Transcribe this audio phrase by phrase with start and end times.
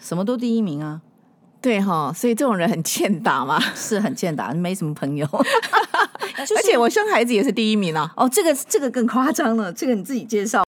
[0.00, 1.02] 什么都第一名啊。
[1.60, 5.26] 对哈，所以这种人很欠打嘛，是很欠打，没什么朋友。
[6.46, 8.10] 就是、而且我生孩子也是第一名啊。
[8.16, 10.64] 哦，这个这个更夸张了，这个你自己介绍。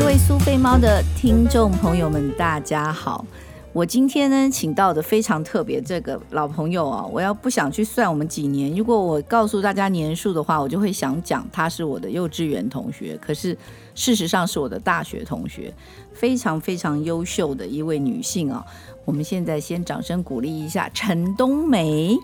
[0.00, 3.24] 各位苏菲猫的听众朋友们，大家好。
[3.72, 13.56] 我今天呢，请到的非常特别，这个老朋友啊，我要不想去算我们几年，如果我告诉大家年数的话，我就会想讲她是我的幼稚园同学，可是
[13.94, 15.72] 事实上是我的大学同学，
[16.12, 18.66] 非常非常优秀的一位女性啊。
[19.04, 22.16] 我们现在先掌声鼓励一下陈冬梅。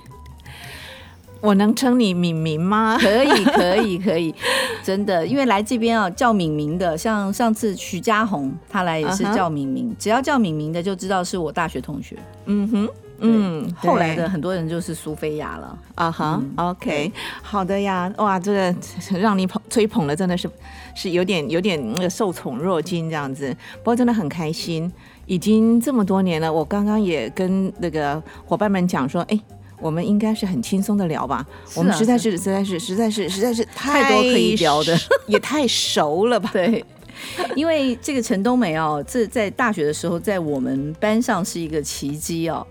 [1.47, 2.99] 我能称你敏明吗？
[3.01, 4.35] 可以，可以，可以，
[4.83, 9.97] 真的，因为来这边啊叫敏明的，像上次徐佳红他来也是叫敏明，uh -huh.
[9.97, 12.17] 只要叫敏明的就知道是我大学同学。
[12.47, 12.89] 嗯哼，
[13.21, 15.79] 嗯，后来的很多人就是苏菲亚了。
[15.95, 18.75] 啊哈，OK，好的呀，哇，这个
[19.21, 20.51] 让你捧吹捧了，真的是
[20.97, 24.91] 是有点有点那个受宠若惊这样子，不过真的很开心，
[25.27, 29.39] 已经这么多年了，我刚刚也跟那个伙伴们讲说，哎。
[29.81, 31.37] 我们应该是很轻松的聊吧？
[31.37, 36.51] 啊、我们实在是，实在是，实在是，实在是太，太多可以聊的，也太熟了吧？
[36.53, 36.85] 对，
[37.55, 42.67] 因为这个陈冬梅哦，这在大学的时候，在我们班上是一个奇迹哦。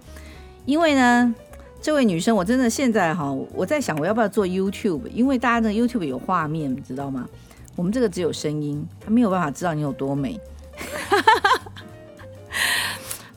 [0.66, 1.34] 因为呢，
[1.80, 5.02] 这位女生，我真的现在哈，我在想，我要不要做 YouTube？
[5.14, 7.28] 因为大家的 YouTube 有画面，你知道吗？
[7.75, 10.40] 我们这个只有声音，她没有办法知道你有多美。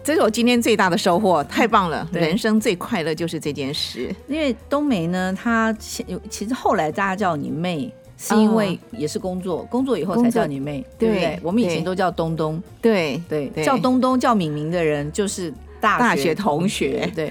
[0.08, 2.08] 这是我今天最大的收获，太棒了！
[2.14, 4.08] 人生最快乐就是这件事。
[4.26, 6.02] 因为冬梅呢，她其
[6.48, 11.38] 实后来大家叫你妹，是因为也是工作，工作以后才叫你妹，对不对？
[11.42, 17.30] 我们以前都叫东东，对对，叫东东叫敏敏的人就是大大学同学，对。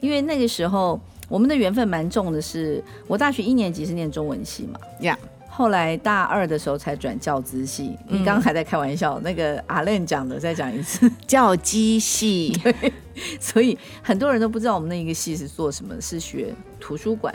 [0.00, 5.18] 因为那个时候我们的缘分蛮重的是，我大学一年级是念中文系嘛，呀。
[5.56, 12.92] 后来大二的时候才转教资系，你刚刚还在开玩笑，嗯、那个阿练讲的，再讲一次 教机系，对，
[13.38, 17.32] 所以很多人都不知道我们那一个系是做什么，是学图书馆。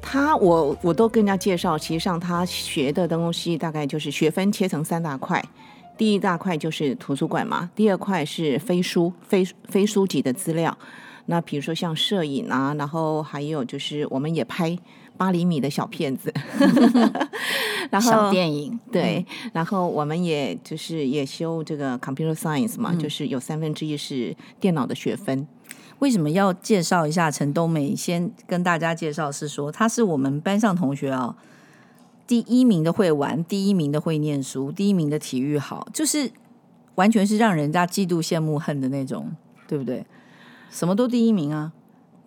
[0.00, 5.44] 他我我都跟人家介绍，其实上他学的东西大概就是学分切成三大块，
[5.98, 10.78] 第一大块就是图书馆嘛，第二块是非书非非书籍的资料，
[11.26, 14.78] 那比如说像摄影啊，然后还有就是我们也拍。
[15.16, 16.32] 八厘米的小片子，
[17.90, 25.46] 然后小电影对，然后我们也就是也修这个 computer science 嘛，嗯、就是有三分之一是电脑的学分。
[26.00, 27.94] 为什么要介绍一下陈冬梅？
[27.94, 31.36] 先跟大家介绍是说，她是我们班上同学啊，
[32.26, 36.32] 第一名的会玩，第一名的会念书，第一名的体育好，就是
[36.96, 39.30] 完全是让人家嫉妒、羡慕、恨的那种，
[39.68, 40.04] 对不对？
[40.68, 41.72] 什么都第一名啊。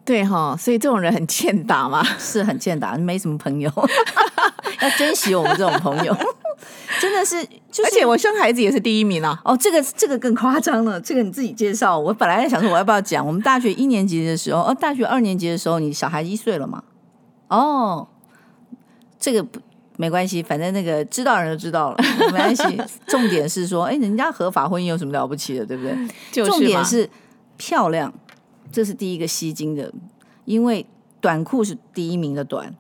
[0.08, 3.70] 对哈，所以这种人很欠打嘛，是很欠打，没什么朋友，
[4.80, 6.16] 要珍惜我们这种朋友，
[7.02, 7.84] 真的是，就是。
[7.84, 9.38] 而且我生孩子也是第一名啊！
[9.44, 12.00] 哦，这个这个更夸张了，这个你自己介绍。
[12.00, 16.82] 我本来在想说我要不要讲，我们大学一年级的时候，哦，大学二年级的时候，你小孩一岁了嘛？
[17.50, 18.08] 哦，
[19.20, 19.60] 这个不
[19.98, 21.98] 没关系，反正那个知道人就知道了，
[22.32, 22.64] 没关系。
[23.08, 25.94] 重点是说，哎，人家合法婚姻有什么了不起的，对不对？
[26.32, 26.50] 就是。
[26.52, 27.10] 重点是
[27.58, 28.14] 漂亮。
[28.72, 29.92] 这是第一个吸睛的，
[30.46, 30.86] 因为
[31.20, 32.76] 短裤是第一名的短。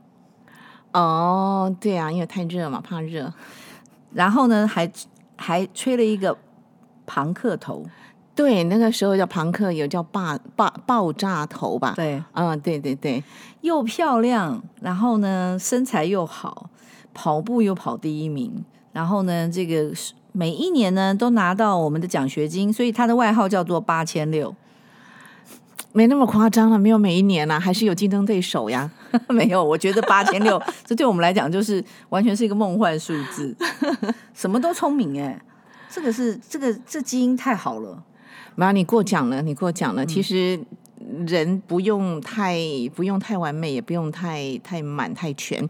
[0.93, 3.33] 哦，对啊，因为太热嘛，怕热。
[4.13, 4.91] 然后呢，还
[5.35, 6.37] 还吹了一个
[7.05, 7.85] 庞克头。
[8.33, 11.93] 对，那个时候叫庞克，有叫爆爆爆炸头吧？
[11.95, 13.23] 对，嗯，对对对，
[13.61, 16.69] 又漂亮，然后呢，身材又好，
[17.13, 19.91] 跑步又跑第一名，然后呢，这个
[20.31, 24.55] 每一年呢都拿到我们的奖学金，所以他的外号叫做八千六。
[25.97, 28.87] 没那么夸张了，没有每一年啦，还是有竞争对手呀。
[29.29, 33.57] 没有，我觉得八千六，这对我们来讲就是完全是一个梦幻数字。
[34.31, 35.41] 什么都聪明哎，
[35.89, 38.03] 这个是这个这基因太好了。
[38.53, 40.05] 妈，你过奖了，你过奖了。
[40.05, 40.59] 其实。
[41.25, 42.57] 人不用太
[42.95, 45.67] 不用太完美，也不用太太满太全，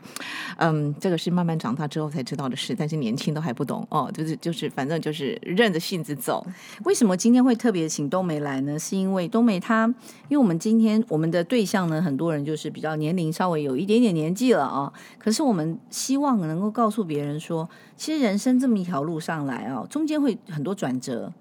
[0.57, 2.75] 嗯，这个是慢慢长大之后才知道的事。
[2.77, 6.45] 但是年轻都还不懂哦，就是就是，反正就是任着性子走。
[6.85, 8.77] 为什么今天会特别请冬梅来呢？
[8.79, 9.85] 是因为冬梅她，
[10.27, 14.91] 因为我们今天我们的对象呢，很多人就是比较年龄稍微有一点点年纪了啊。
[15.17, 21.31] 可是我们希望能够告诉别人说，其实人生这么一条路上来啊，中间会很多转折。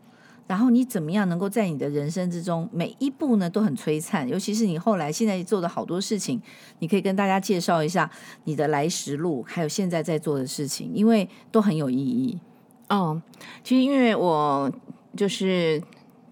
[0.47, 4.29] 然后你怎么样能够在你的人生之中每一步呢都很璀璨？
[4.29, 6.41] 尤其是你后来现在做的好多事情，
[6.79, 8.11] 你可以跟大家介绍一下
[8.45, 12.39] 你的来时路，还有现在在做的事情，因为都很有意义。
[12.89, 13.21] 哦，
[13.65, 14.71] 其实因为我
[15.17, 15.83] 就是。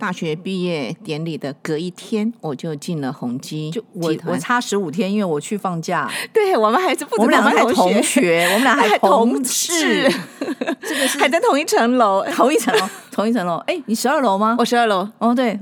[0.05, 6.07] 大学毕业典礼的隔一天，我就进了宏基就我我差十五天，因为我去放假。
[6.31, 10.07] 对我们还是不我们两个还同学，我们俩还同事，
[10.83, 13.57] 这个是还在同一层楼，同一层楼，同一层楼。
[13.67, 14.57] 哎，你十二楼吗？
[14.59, 15.09] 我十二楼。
[15.17, 15.59] 哦，对。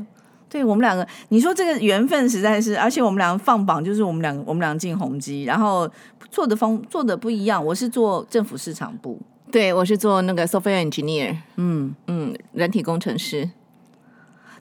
[0.50, 5.89] 对我们两个，你说这个缘分实在是，而且我们两个放榜就是我们两个，我们两个进宏基，然后
[6.33, 7.65] 做的方做的不一样。
[7.65, 9.21] 我是做政府市场部，
[9.53, 13.49] 对我是做那个 software engineer，嗯嗯，人体工程师。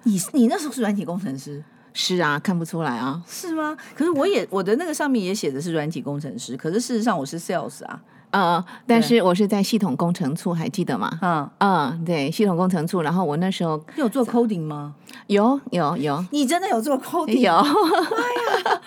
[0.04, 1.64] 你你那时候是软体工程师？
[1.94, 3.22] 是啊，看不出来啊？
[3.28, 3.76] 是吗？
[3.96, 8.02] 可是我也我的那个上面也写的是软体工程师，可是事实上我是 sales 啊。
[8.32, 11.12] 呃，但是我是在系统工程处，还记得吗？
[11.22, 13.02] 嗯嗯，对，系统工程处。
[13.02, 14.96] 然后我那时候你有做 coding 吗？
[15.28, 17.40] 有有有，你真的有做 coding？
[17.40, 17.54] 有。
[17.54, 18.82] 哎呀！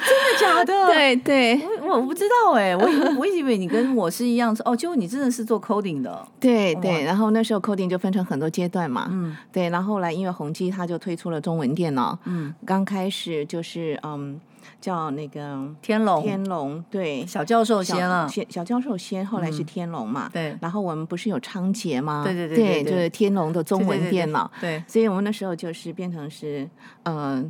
[0.00, 0.86] 真的假的？
[0.92, 6.26] 对对，我我不知道哎，我以我以为你跟我是一样，哦，结果你真的是做 coding 的。
[6.38, 9.08] 对对，然后那时候 coding 就分成很多阶段嘛。
[9.10, 12.18] 嗯，对，然后后来因为宏基他就推出了中文电脑。
[12.24, 14.40] 嗯，刚开始就是嗯。
[14.78, 20.56] 叫那个天龙，天龙对，小教授先了，小小教授先，后来是天龙嘛，对。
[20.58, 22.22] 然后我们不是有昌杰吗？
[22.24, 24.82] 对对对，就是天龙的中文电脑，对。
[24.86, 26.66] 所以我们那时候就是变成是，
[27.02, 27.44] 呃，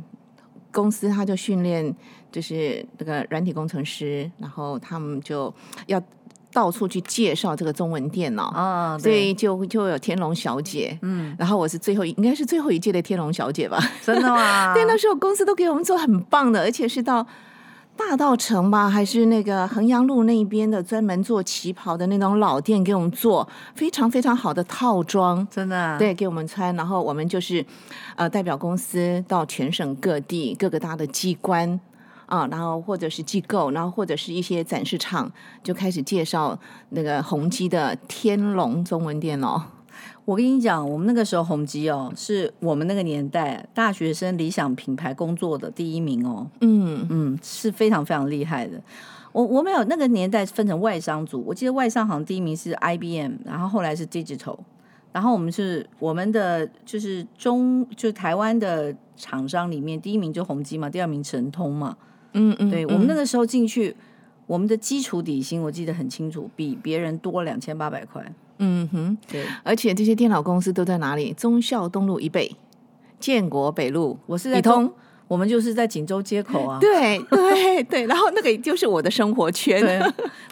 [0.71, 1.95] 公司他就训练
[2.31, 5.53] 就是那个软体工程师，然后他们就
[5.87, 6.01] 要。
[6.53, 13.79] 到处去介绍这个中文电脑啊，所以就就有天龙小姐，嗯，然后我是最后，应该是最后一届的天龙小姐吧？
[14.03, 14.73] 真的吗？
[14.75, 17.25] 对，那时候公司都给我们做很棒的，而且是到
[18.09, 27.65] 大道城吧，还是那个衡阳路那边的专门做旗袍的那种老店给我们做非常非常好的套装，真的啊，对，给我们穿，然后我们就是
[28.15, 31.79] 呃代表公司到全省各地各个大的机关。
[32.25, 35.29] 啊，然后或者是机构，然后或者是一些展示场，
[35.61, 36.57] 就开始介绍
[36.91, 39.61] 那个宏基的天龙中文电脑。
[40.31, 46.47] 我跟你讲，我们那个时候宏基哦，是我们那个年代大学生理想品牌工作的第一名哦。
[46.61, 48.81] 嗯嗯，是非常非常厉害的。
[49.33, 54.57] 我我没有那个年代分成外商组，我记得外商行第一名是 IBM，然后后来是 Digital，
[55.11, 61.97] 然后我们是我们的就是中就是台湾的厂商里面第一名就宏基嘛，第二名神通嘛。
[62.31, 63.93] 嗯嗯，对，我们那个时候进去，
[64.47, 68.33] 我们的基础底薪我记得很清楚，比别人多两千八百块。
[68.63, 71.33] 嗯哼，对，而且这些电脑公司都在哪里？
[71.33, 72.55] 忠孝东路以北，
[73.19, 74.91] 建国北路，我是在通，
[75.27, 76.77] 我们就是在锦州街口啊。
[76.79, 79.81] 对对对，然后那个就是我的生活圈。
[79.81, 79.99] 对，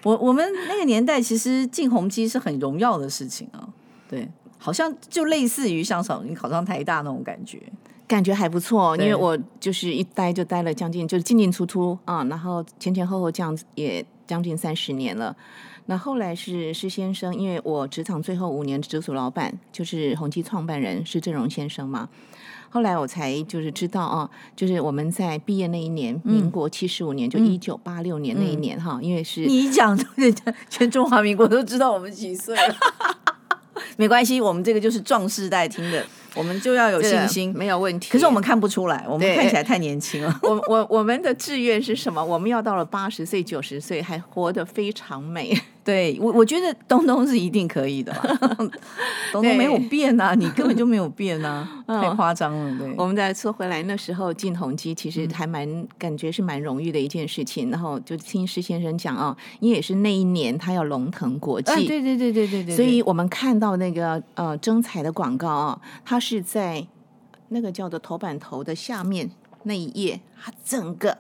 [0.04, 3.70] 我我们那个年代其实进宏基是很荣耀的事情啊。
[4.10, 4.28] 对，
[4.58, 7.62] 好像就类似于像你考上台大那种感觉。
[8.08, 15.36] 感觉还不错，因为我就是一待就待了将近，就是进进出出啊、嗯，然后前前后后这样子也将近三十年了。
[15.90, 22.08] 那后来是施先生，因为我职场最后五年直属老板就是宏基创办人施正荣先生嘛。
[22.70, 29.98] 后来我才就是知道啊，就是我们在毕业那一年，嗯、民国七十五年，就一九八六年那一年哈、嗯，因为是你一讲，
[30.70, 32.76] 全中华民国都知道我们几岁了。
[33.98, 36.06] 没关系，我们这个就是壮士代听的。
[36.36, 38.12] 我们就要有信心，没有问题。
[38.12, 40.40] 可是我们看不出来，我们看起来太年轻了。
[40.44, 42.24] 我我我们的志愿是什么？
[42.24, 45.58] 我们要到了八十岁、九十岁还活得非常美。
[45.82, 48.14] 对我，我觉得东东是一定可以的。
[49.32, 52.78] 东东没有变啊，你根本就没有变啊，太夸张了。
[52.78, 57.72] 对，我们再说回来，那时候进宏基其实还蛮、嗯、感觉是蛮荣誉的一件事情。
[57.72, 66.86] 然后就听施先生讲啊，因为也是那一年他要龙腾国际，对对对对对对对，所以我们看到那个呃征才的广告啊，他是在
[67.50, 69.30] 那个叫做头版头的下面
[69.64, 71.18] 那一页，它整个。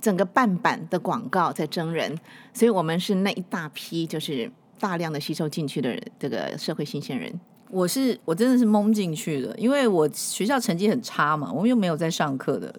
[0.00, 2.14] 整个半版的广告在征人，
[2.52, 7.40] 所以我们是那一大批，就是大量的吸收进去的人，这个社会新鲜人。
[7.70, 12.74] 我是我真的是蒙进去的，因为我学校成绩很差嘛，我们又没有在上课的，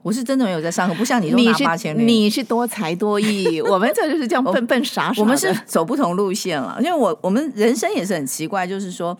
[0.00, 1.94] 我是真的没有在上课，不像你都拿八千。
[2.08, 5.20] 你是多才多艺，我们这就是这样 笨笨傻傻。
[5.20, 9.14] 我们是走不同路线了，因为我我们人生也是很奇怪，就是说，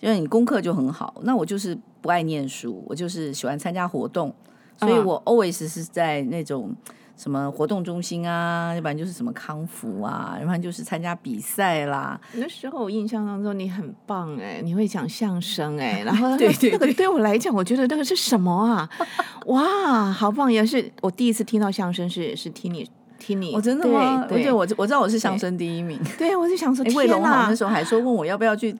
[0.00, 4.34] 因为你功课就很好，那我就是不爱念书，我就是喜欢参加活动，
[4.76, 6.74] 所以我 always 是在那种。
[7.18, 12.20] 什么活动中心啊，要不然就是什么康复啊，要不然就是参加比赛啦。
[12.34, 18.86] 那时候我印象当中你很棒哎，你会讲相声哎， 然后对对，那个对我来讲，我觉得那个是什么啊？
[19.46, 20.52] 哇，好棒！
[20.52, 22.86] 也是我第一次听到相声是是听你
[23.18, 24.26] 听你，我、哦、真的吗？
[24.28, 25.98] 对，对我我知道我是相声第一名。
[26.18, 28.76] 对，对我就想说，魏龙豪那时候还说问我要不要去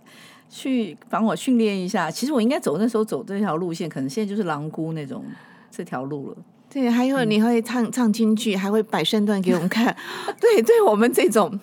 [0.48, 2.10] 去帮我训练一下。
[2.10, 5.24] 其实我应该走那时候走这条路线，可能现在就是狼姑那种
[5.70, 6.36] 这条路了。
[6.68, 9.96] 对，还有你会唱唱京剧，还会摆身段给我们看。
[10.40, 11.58] 对，对我们这种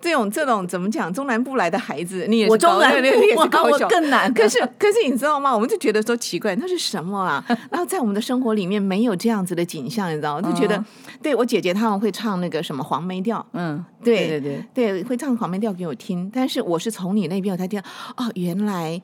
[0.00, 1.12] 这种这种怎么讲？
[1.12, 4.32] 中南部来的孩子，你也是我中南部， 你也是高雄，我更难。
[4.32, 5.52] 可是可是你知道吗？
[5.54, 7.44] 我们就觉得说奇怪，那是什么啊？
[7.70, 10.48] 然后在我们的生活里面没有这样子的景象，你知道吗？
[10.48, 10.84] 就觉得，嗯、
[11.22, 16.30] 对我姐姐她们会唱那个什么黄梅调，嗯，对对对对，会唱黄梅调给我听。
[16.32, 17.80] 但是我是从你那边我才听，
[18.16, 19.00] 哦，原来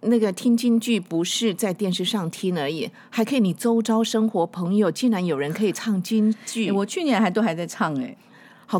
[0.00, 6.70] 那个听京剧不是在电视上听而已，还可以你周遭生活朋友竟然有人可以唱京剧。
[6.72, 8.16] 我去年还都还在唱哎。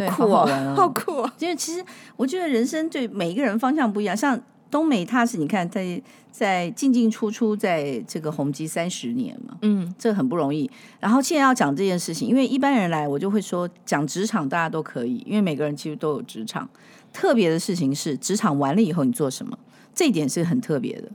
[0.09, 1.33] 好酷哦，好，好酷哦！
[1.39, 1.85] 因为其实
[2.17, 4.17] 我觉得人生对每一个人方向不一样。
[4.17, 10.71] 像东美，他是你看在在进进出出，在这个宏基三十年嘛，嗯，这很不容易。
[10.99, 16.69] 然后现在要讲这件事情，因为一般人来，我就会说讲职场大家都可以，因为每个人其实都有职场。
[17.13, 19.59] 特别的事情是，职场完了以后你做什么？
[19.95, 21.11] 这一点是很特别的。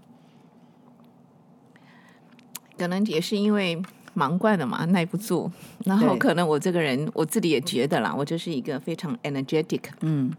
[2.77, 3.81] 可能也是因为。
[4.17, 5.49] 忙惯了嘛，耐不住。
[5.85, 9.81] 然后可能我这个人，我自己也觉得啦，我就是一个非常 energetic。
[10.01, 10.33] 嗯，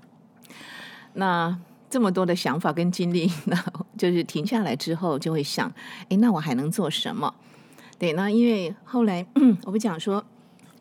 [1.13, 1.57] 那
[1.89, 3.57] 这么多的想法跟经历，那
[3.97, 5.73] 就是停下来之后就会想，
[6.09, 7.33] 哎，那我还能做什么？
[8.01, 9.25] 对，那因为后来
[9.63, 10.25] 我不讲说，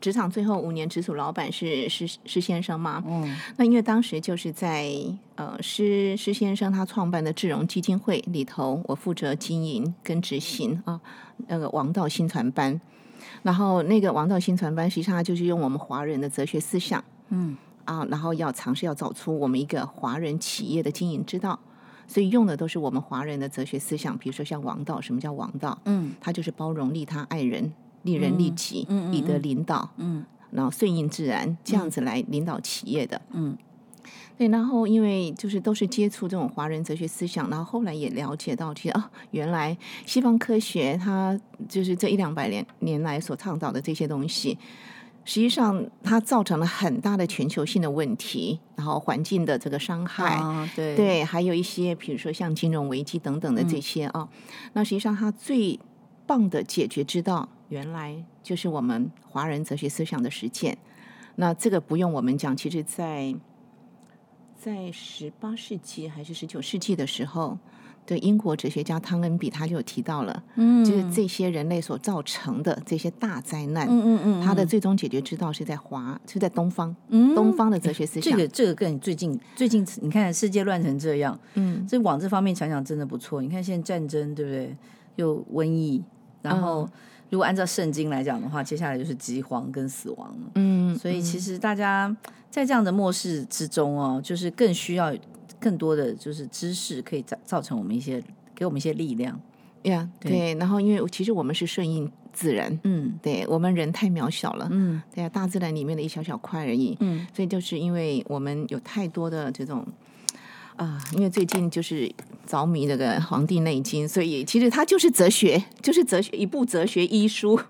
[0.01, 3.03] 职场最后五年直属老板是施施先生吗？
[3.05, 4.91] 嗯，那因为当时就是在
[5.35, 10.99] 呃施施先生他创办的智融基金会里头，我负责经营跟执行啊。
[11.47, 12.79] 那个王道新传班，
[13.43, 17.55] 然后那个王道新传班，实际上就是用我们华人的哲学思想，嗯。
[17.85, 21.57] 啊，然后要尝试要找出我们一个华人企业的经营之道，
[22.05, 25.79] 所以用的都是我们华人的哲学思想，比如说像王道，什么叫王道？
[25.85, 33.57] 嗯，它就是包容、利他、爱人、利人利己、嗯、以德领导，嗯，然后顺应自然，这样子来领导企业的，嗯。
[34.37, 41.35] 对，然后因为就是都是接触这种华人哲学思想，然后后来也了解到，其实啊，原来西方科学它
[41.67, 44.55] 就是这一两百年年来所倡导的这些东西，
[45.25, 55.79] 实际上它造成了很大的全球性的问题，然后环境的这个伤害，啊、对对，还有一些比如说像金融危机等等的这些啊，嗯、那实际上它最
[56.27, 60.77] 棒的解决之道，原来就是我们华人哲学思想的实践。
[61.37, 63.33] 那这个不用我们讲，其实在。
[64.57, 67.57] 在十八世纪还是十九世纪的时候，
[68.05, 78.31] 对英国哲学家汤恩比他就有提到了，嗯，就是这些人类所造成的这些大灾难，嗯嗯嗯，嗯，他的最终解决之道是在华，是在东方，嗯，东方的哲学思想。
[78.31, 83.41] 这个这个跟最近最近你看世界乱成这样，嗯，这往这方面想想真的不错。
[83.41, 84.75] 你看现在战争对不对？
[85.17, 86.03] 又瘟疫，
[86.41, 86.81] 然后。
[86.81, 86.91] 嗯
[87.29, 90.35] 如果按照圣经来讲的话，接下来就是饥荒跟死亡。
[90.55, 92.15] 嗯，所以其实大家
[92.49, 95.13] 在这样的末世之中哦，就是更需要
[95.59, 98.23] 更多的就是知识，可以造造成我们一些
[98.55, 99.39] 给我们一些力量。
[99.83, 100.53] 呀、yeah，对。
[100.55, 109.85] 然后因为其实我们是顺应自然，嗯，对我们人太渺小了，嗯，对啊，大自然里面的一小小块而已，嗯，所以就是因为我们有太多的这种。
[110.77, 112.09] 啊，因为最近就是
[112.47, 117.59] 着迷那个《黄帝内经》，所以其实它就是哲学，就是哲学一部哲学医书。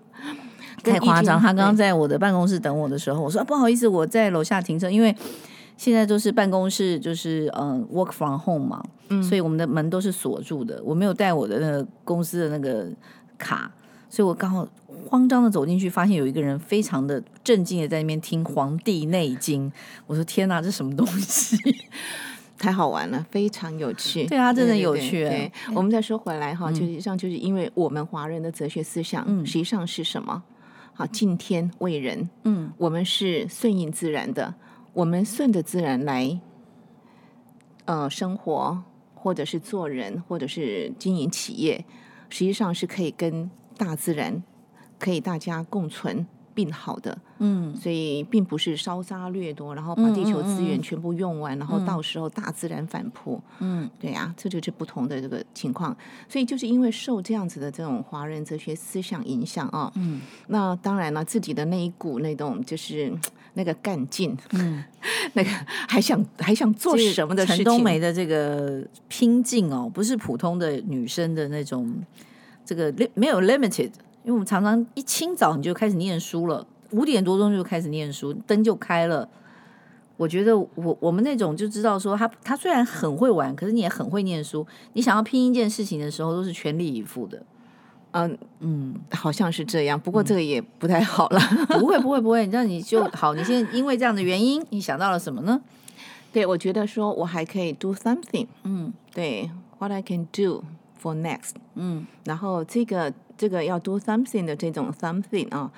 [0.84, 1.40] 太夸张！
[1.40, 5.14] 他刚刚在我的办公室等我的时候，我说、啊、不好意思，我在楼下停车，因为
[5.76, 10.80] 现在都是办公室，就是嗯、呃、work from home 嘛，嗯，所以我们的门都是锁住的。
[10.84, 12.88] 我没有带我的那个公司的那个
[13.36, 13.70] 卡，
[14.08, 14.66] 所以我刚好
[15.08, 19.68] 慌张的走进去，发现有一个人非常的镇静的在那边听《黄帝内经》。
[20.06, 21.56] 我说天哪，这什么东西？
[22.58, 24.26] 太好玩了，非常有趣。
[24.26, 25.20] 对啊，真的有趣。
[25.22, 30.42] 对，对，对，我们再说回来哈，实际上就是因为我们华人的哲学思想，嗯，实际上是什么？
[30.92, 32.28] 好，敬天为人。
[32.42, 34.52] 嗯，我们是顺应自然的，
[34.92, 36.40] 我们顺着自然来，
[37.84, 38.82] 呃，生活
[39.14, 41.84] 或者是做人，或者是经营企业，
[42.28, 44.42] 实际上是可以跟大自然
[44.98, 46.26] 可以大家共存。
[46.58, 55.96] 并好的，嗯，所以并不是烧杀掠夺，然后把地球资源全部用完，嗯嗯嗯，然后到时候大自然反扑，嗯，对呀，这就是不同的这个情况。
[56.28, 63.12] 所以就是因为受这样子的这种华人哲学思想影响啊，嗯，那当然了，自己的那一股那种就是
[63.54, 64.82] 那个干劲，嗯，
[65.34, 65.48] 那个
[65.88, 72.02] 还想还想做什么的事情，陈冬梅的这个拼劲哦，不是普通的女生的那种，
[72.64, 73.92] 这个没有 limited。
[74.24, 79.28] 因为我们常常一清早你就开始念书了，五点多钟就开始念书，灯就开了。
[80.16, 84.66] 我觉得我我们那种就知道说他他虽然很会玩，可是你也很会念书。
[84.94, 87.40] 你想要拼一件事情的时候，都是全力以赴的。
[88.10, 91.40] 嗯嗯，好像是这样，不过这个也不太好了。
[91.78, 93.34] 不会不会不会，那你就好。
[93.34, 95.60] 你现在因为这样的原因，你想到了什么呢？
[96.32, 98.48] 对，我觉得说我还可以 do something。
[98.64, 99.48] 嗯，对
[99.78, 100.64] ，what I can do
[101.00, 101.52] for next。
[101.76, 103.14] 嗯，然后这个。
[103.38, 105.70] 这个要 do something 的这种 something 啊，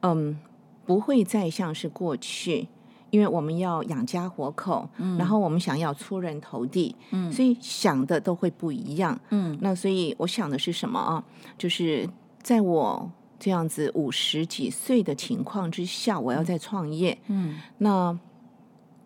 [0.00, 0.36] 嗯，
[0.84, 2.66] 不会再像是过去，
[3.10, 11.24] 因为我们要养家活口，嗯，然后我们想要出人头地，嗯，所以想的都会不一样，嗯，那所以我想的是什么啊？
[11.56, 12.06] 就是
[12.42, 18.18] 在我这样子五十几岁的情况之下，我要再创业，嗯，那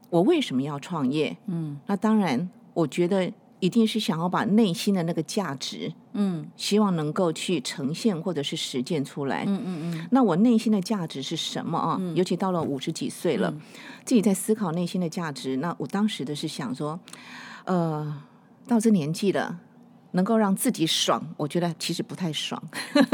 [0.09, 1.37] 我为什么要创业？
[1.47, 3.31] 嗯，那当然，我觉得。
[3.61, 10.07] 一定是想要把内心的那个价值，嗯，希望能够去呈现或者是实践出来，嗯嗯嗯。
[10.11, 11.97] 那我内心的价值是什么啊？
[12.01, 13.61] 嗯、尤其到了五十几岁了，嗯、
[14.05, 15.57] 自己在思考内心的价值。
[15.57, 16.99] 那我当时的是想说，
[17.65, 18.23] 呃，
[18.67, 19.59] 到这年纪了。
[20.13, 22.61] 能够让自己爽，我觉得其实不太爽。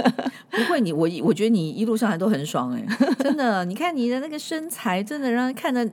[0.50, 2.86] 不会你，你我我觉得你一路上来都很爽哎，
[3.18, 3.64] 真的。
[3.64, 5.84] 你看你的那个身材，真的让人看的，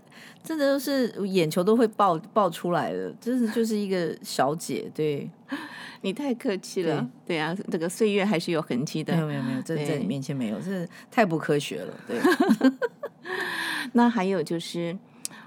[0.44, 4.90] 真的都是眼球都会爆爆出来的，真的就是一个小姐。
[4.94, 5.28] 对，
[6.02, 7.02] 你太客气了。
[7.26, 9.14] 对，对啊，这个岁月还是有痕迹的。
[9.16, 11.94] 没有没有没有，这在你面前没有，这是太不科学了。
[12.08, 12.20] 对。
[13.94, 14.96] 那还有就是，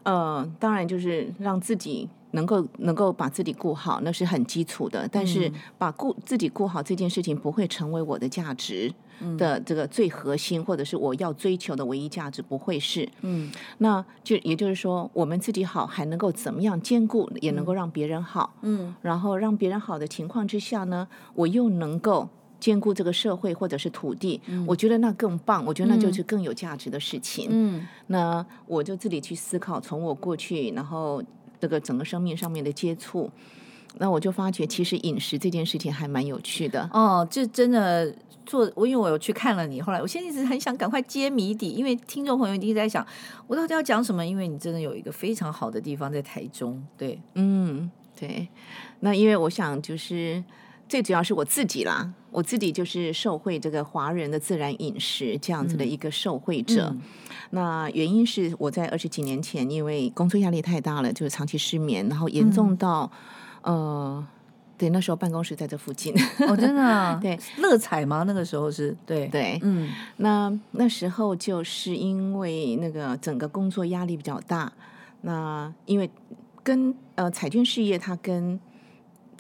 [0.03, 2.09] 呃，当然就是让自己。
[2.35, 5.09] 能够能够把自己顾好，那是很基础的。
[5.11, 8.93] 但是把顾自己顾好这件事情，不会成为我的价值
[9.39, 13.09] 的这个最核心，或者是我要追求的唯一价值，不会是。
[13.23, 18.55] 嗯，那就也就是说，我们自己好，还能够怎么样兼顾，也能够让别人好。
[18.63, 24.41] 嗯，然后让别人好的情况之下呢，我又能够兼顾这个社会或者是土地。
[24.47, 25.65] 嗯，我觉得那更棒。
[25.65, 27.49] 我觉得那就是更有价值的事情。
[27.51, 31.23] 嗯，那我就自己去思考，从我过去，然后。
[31.65, 33.31] 这个整个生命上面的接触，
[33.97, 37.27] 那我就发觉，其实饮食这件事情还蛮有趣的哦。
[37.31, 43.07] 这真的做我，因为我有去看了你，后来我现在一直很想赶快揭谜底，因为听众朋友一直在想，
[43.47, 44.27] 我到底要讲什么？
[44.27, 48.47] 因为你真的有一个非常好的地方在台中，对，嗯，对。
[49.01, 50.45] 那因为我想，就是
[50.89, 56.89] 最主要是我自己啦，我自己就是受惠这个华人的自然饮食这样子的一个受惠者。
[56.91, 57.03] 嗯嗯
[57.51, 63.09] 那原因是我在二十几年前，因为工作压力太大了，就是长期失眠，然后严重到，
[63.63, 64.27] 嗯、呃，
[64.77, 66.13] 对，那时候办公室在这附近。
[66.49, 67.17] 哦，真的、啊？
[67.23, 68.25] 对，乐彩吗？
[68.27, 74.73] 那个时候是对对，嗯，那那时候就是因为那个整个工作压力比较大，
[75.21, 76.11] 那因为
[76.65, 78.59] 跟呃彩券事业它跟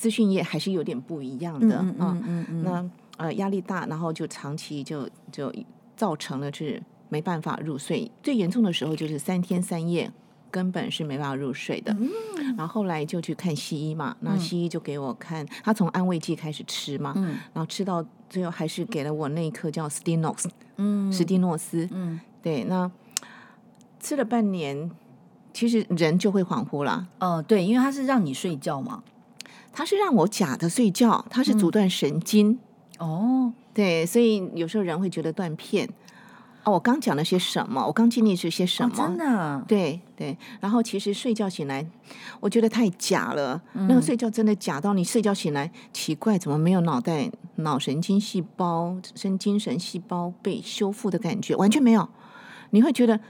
[0.04, 5.50] 资讯业还是有点不一样的啊，嗯嗯嗯，那呃压力大，然后就长期就就
[5.96, 6.82] 造成了是。
[7.10, 10.10] 没办法入睡，最严重的时候就是三天三夜，
[10.50, 11.94] 根本是没办法入睡的。
[12.00, 12.10] 嗯、
[12.56, 22.90] 然后后来就去看西医嘛，那西医就给我看，他从安慰剂开始吃嘛，嗯、然后吃到最后还是给了我那一颗叫斯蒂诺斯，嗯，史蒂诺斯，嗯，对，那
[24.00, 24.90] 吃了半年，
[25.52, 27.06] 其实人就会恍惚了。
[27.20, 29.04] 哦，对，因为他是让你睡觉嘛，
[29.74, 32.58] 他是让我假的睡觉，它是阻断神经。
[32.98, 35.88] 嗯、哦，对，所以有时候人会觉得断片。
[36.62, 37.86] 哦，我刚讲了些什么？
[37.86, 38.94] 我刚经历是些什么？
[38.94, 39.64] 哦、真的？
[39.68, 40.34] 对对。
[40.60, 41.86] 然后其实睡觉醒来，
[42.40, 43.60] 我觉得太假了。
[43.74, 51.54] 嗯、那个睡觉真的假到你睡觉醒来，奇怪，怎么没有脑袋、脑神经细胞、神精神细胞被修复的感觉？
[51.56, 52.08] 完全没有。
[52.70, 53.20] 你会觉得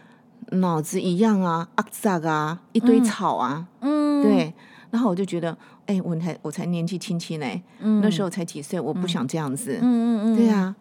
[0.53, 3.67] 脑子一样啊，阿扎啊，一堆草啊。
[3.81, 4.23] 嗯。
[4.23, 4.55] 对。
[4.95, 7.47] 然后我就觉得，哎，我才我才年纪轻轻呢，
[7.81, 9.77] 嗯、那时候才几岁，我不想这样子。
[9.83, 10.37] 嗯嗯嗯。
[10.37, 10.73] 对啊。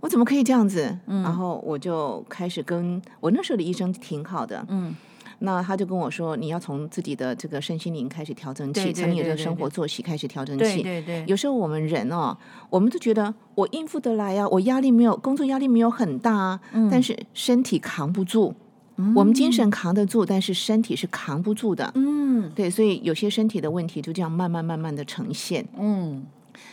[0.00, 0.98] 我怎么可以这样子？
[1.06, 4.92] 嗯、然后我就开始跟我那时候的医生挺好的，嗯，
[5.38, 10.82] 那他就跟我说，你要从自己的这个身心灵开始调整起，从你的生活作息开始调整起。
[10.82, 11.24] 对对对。
[11.28, 12.36] 有时候我们人哦，
[12.68, 18.52] 我们都觉得我应付得来呀、啊，我压力没有，工作压力没有很大啊，嗯、但是身体扛不住。
[18.96, 21.90] 嗯、我们精神扛得住，但是身体是扛不住的。
[21.94, 25.66] 嗯，对，所以有些身体的问题就这样慢慢慢慢的呈现。
[25.78, 26.26] 嗯。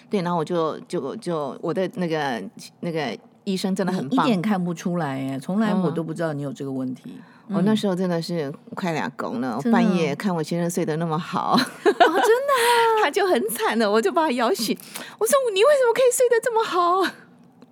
[0.09, 2.43] 对，然后我就就就我的那个
[2.81, 7.13] 那个医生真的很棒，一点看不出来哎，从来我都不知道你有这个问题。
[7.47, 14.77] 我、那时候真的是快俩拱了，的半夜看我先生睡得那么好，哦、真的、啊， 他就很惨了，我就把他摇醒。
[15.17, 17.01] 我说你为什么可以睡得这么好？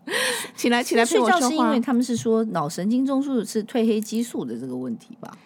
[0.56, 1.40] 起来起来陪我说话。
[1.40, 5.38] 睡觉是因为他们是说脑神经中枢是褪黑激素的这个问题吧？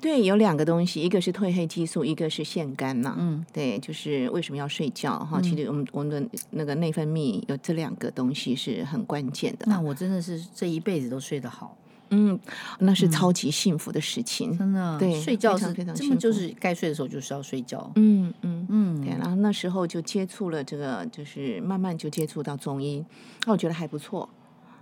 [0.00, 3.16] 对，有两个东西，一个是褪黑激素，一个是腺苷嘛。
[3.18, 5.40] 嗯，对，就是为什么要睡觉哈？
[5.40, 9.66] 嗯、其实我们我们的那个内分泌有这两个东西是很关键的。
[9.66, 11.76] 那我真的是这一辈子都睡得好，
[12.10, 12.38] 嗯，
[12.80, 14.98] 那是超级幸福的事情，嗯、真的。
[14.98, 17.90] 对，睡觉是非常幸福，就是该睡的时候就是要睡觉。
[17.96, 19.10] 嗯嗯嗯，对。
[19.10, 23.04] 然后那时候就接触了这个，就是慢慢就接触到中医，
[23.46, 24.28] 那我觉得还不错。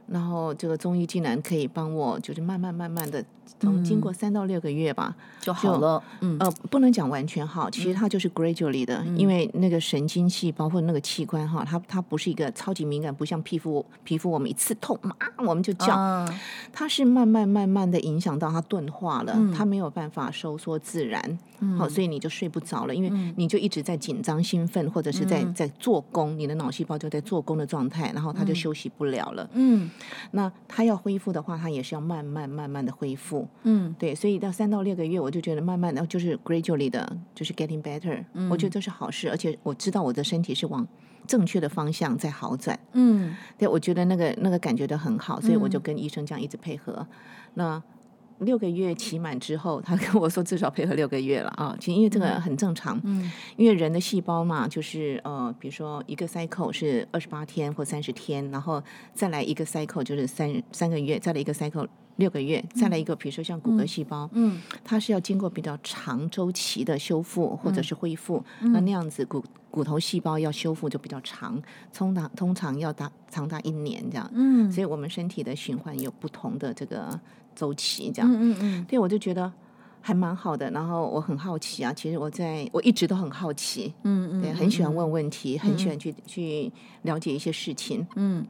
[0.07, 3.25] 然后这个中医竟然可以帮我，就是慢慢慢慢的。
[3.61, 6.03] 从经过三到六个月吧，就好了。
[6.21, 16.41] 嗯，呃，不能讲完全好，其实它就是 gradually 的，嗯、因为那个神经细胞或那个器官哈，它它不是一个超级敏感，不像皮肤，皮肤我们一次痛嘛，我们就叫，啊、
[16.73, 21.23] 它是慢慢慢慢的影响到它钝化了，嗯、它没有办法收缩自然，
[21.79, 29.49] 好、嗯，所以你就睡不着了，因为你就一直在紧张兴奋，或者是在在做工，你的脑细胞就在做工的状态，然后它就休息不了了。
[29.53, 29.91] 嗯，
[30.33, 33.36] 那它要恢复的话，它也是要慢慢慢慢的恢复。
[33.65, 38.25] 嗯，对，所以到三到六个月，我就觉得慢慢的，就是 gradually 的，就是 getting better。
[38.35, 40.87] 嗯，我觉得这是好事，而且我知道我的身体是往
[41.27, 42.79] 正确的方向在好转。
[42.93, 46.93] 嗯，对，我觉得那个那个感觉都很好，所以我就跟医生这样一直配合。
[46.95, 47.07] 嗯、
[47.55, 47.83] 那
[48.41, 53.01] 六个月期满之后，他跟我说至少配合六个月了啊，其实因为这个很正常。
[53.03, 58.83] 嗯，因为人的细胞嘛，就是呃，比如说一个 cycle 是二十八天或三十天，然后
[59.15, 61.89] 再来一个 cycle 就是三三个月，再来一个 cycle。
[62.17, 71.61] 六个月，再来一个，比如说像骨骼细胞，嗯，它是要经过比较长周期的修复或者是恢复，嗯、那那样子骨骨头细胞要修复就比较长，
[71.93, 77.21] 通常通常要达长达一年这样，嗯，所以我们身体的循环有不同的这个
[77.55, 79.53] 周期这样，嗯嗯嗯，对，我就觉得
[80.01, 88.47] 还蛮好的，然后我很好奇啊，其实我在我一直都很好奇，嗯嗯，对，很喜欢问问题，嗯、很喜欢去去了解一些事情，嗯，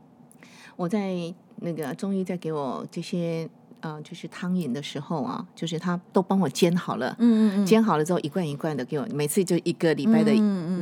[0.77, 1.35] 我在。
[1.59, 3.49] 那个中医在给我这些
[3.81, 10.33] 呃，就是汤饮的时候啊，就是他都帮我煎好了，嗯嗯，煎好了之后一罐一罐的给我，每次就一个礼拜的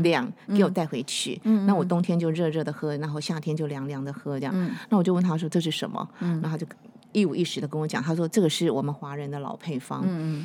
[0.02, 6.66] 量给我带回去，嗯，那我冬天就热热的喝，然后夏天就凉凉的喝，这样，嗯，那我就问他说这是什么，嗯，然后他就
[7.12, 10.04] 一五一十的跟我讲，他说这个是我们华人的老配方，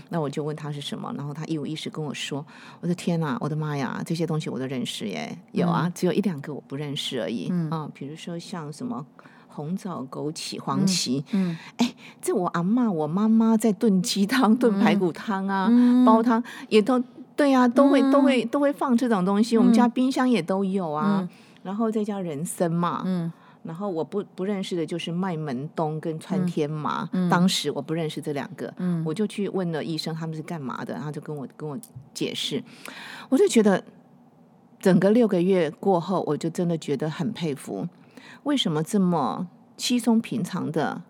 [0.10, 2.46] 那我就问他是什么，然后他一五一十跟我说，
[2.82, 9.06] 我的天哪，我的妈呀，这些东西我都认识耶，有啊，只有一两个我不认识而已，嗯，啊，比如说像什么。
[9.50, 16.98] 红枣、枸杞、黄芪，嗯，哎、嗯，这我阿嬷、我妈妈在炖鸡汤、炖排骨汤啊，嗯、煲汤也都
[17.36, 19.58] 对啊，都会、嗯、都会都会放这种东西。
[19.58, 21.30] 我们家冰箱也都有啊，嗯、
[21.64, 23.32] 然后再加人参嘛，嗯，
[23.64, 31.78] 然后我不不认识的就是麦门冬跟川天麻，嗯、当时我不认识这两个，嗯，我就去问了医生他们是干嘛的，然后就跟我跟我
[32.14, 32.64] 解释，
[33.30, 33.84] 我就觉得
[34.80, 37.88] 整个六个月过后，我就真的觉得很佩服。
[38.44, 39.48] 为什么这么
[39.78, 41.02] 稀松平常的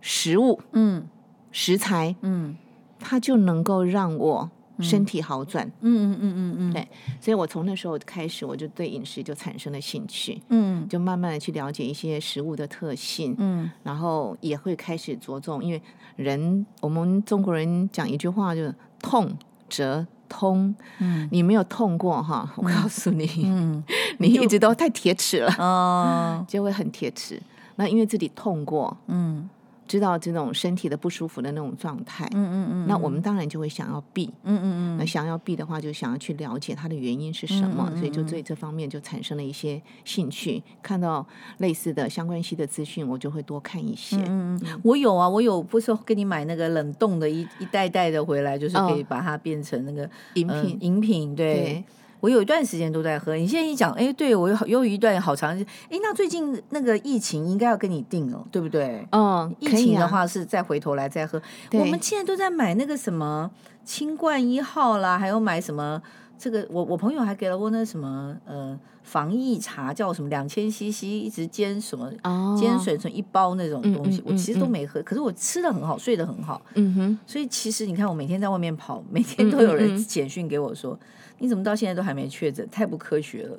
[0.00, 1.06] 食物，嗯，
[1.50, 2.56] 食材，嗯，
[2.98, 6.86] 它就能够让我身体好转，嗯嗯嗯嗯嗯，对，
[7.20, 15.80] 所以我从那时候开始，我就对饮食就产生了兴趣，嗯，就慢慢的去了解一些食物的特性，嗯，然后也会开始着重，因为
[16.16, 19.34] 人我们中国人讲一句话就是痛
[19.68, 23.82] 则通，嗯，你没有痛过哈，我告诉你，嗯，
[24.20, 27.40] 你一直都太铁齿了，哦， 就会很铁齿。
[27.76, 29.48] 那因为自己痛过，嗯。
[29.88, 40.60] 知道这种身体的不舒服的那种状态，嗯嗯嗯，那我们当然就会想要避，嗯嗯嗯，那想要避的话，就想要去了解它的原因是什么，所以就对这方面就产生了一些兴趣。
[40.82, 41.24] 看到
[41.58, 44.16] 类似的相关系的资讯，我就会多看一些。
[44.26, 50.78] 嗯嗯，我有啊，我有不是给你买那个冷冻的一一袋袋的回来，就是可以把它变成那个饮品。
[50.80, 51.84] 饮品，对。
[52.20, 59.06] 我有一段时间都在喝，你现在一讲，哎，对我有有一段好长时间，哎，那最近那个疫情应该要跟你定了，对不对？
[59.12, 61.40] 嗯，疫情的话是再回头来再喝。
[61.72, 63.50] 我们现在都在买那个什么
[63.84, 66.00] 清冠一号啦，还有买什么
[66.38, 72.10] 这个，我我朋友还给了我那什么呃防疫茶，叫什么两千 CC，一直煎什么
[72.58, 76.60] 煎水成一包那种东西，我其实都没喝，可是我吃的很好，睡得很好。
[76.74, 80.98] 嗯哼，所以其实你看，我每天在外面跑，每天都有人简讯给我说。
[81.38, 82.66] 你怎么到现在都还没确诊？
[82.70, 83.56] 太不科学了！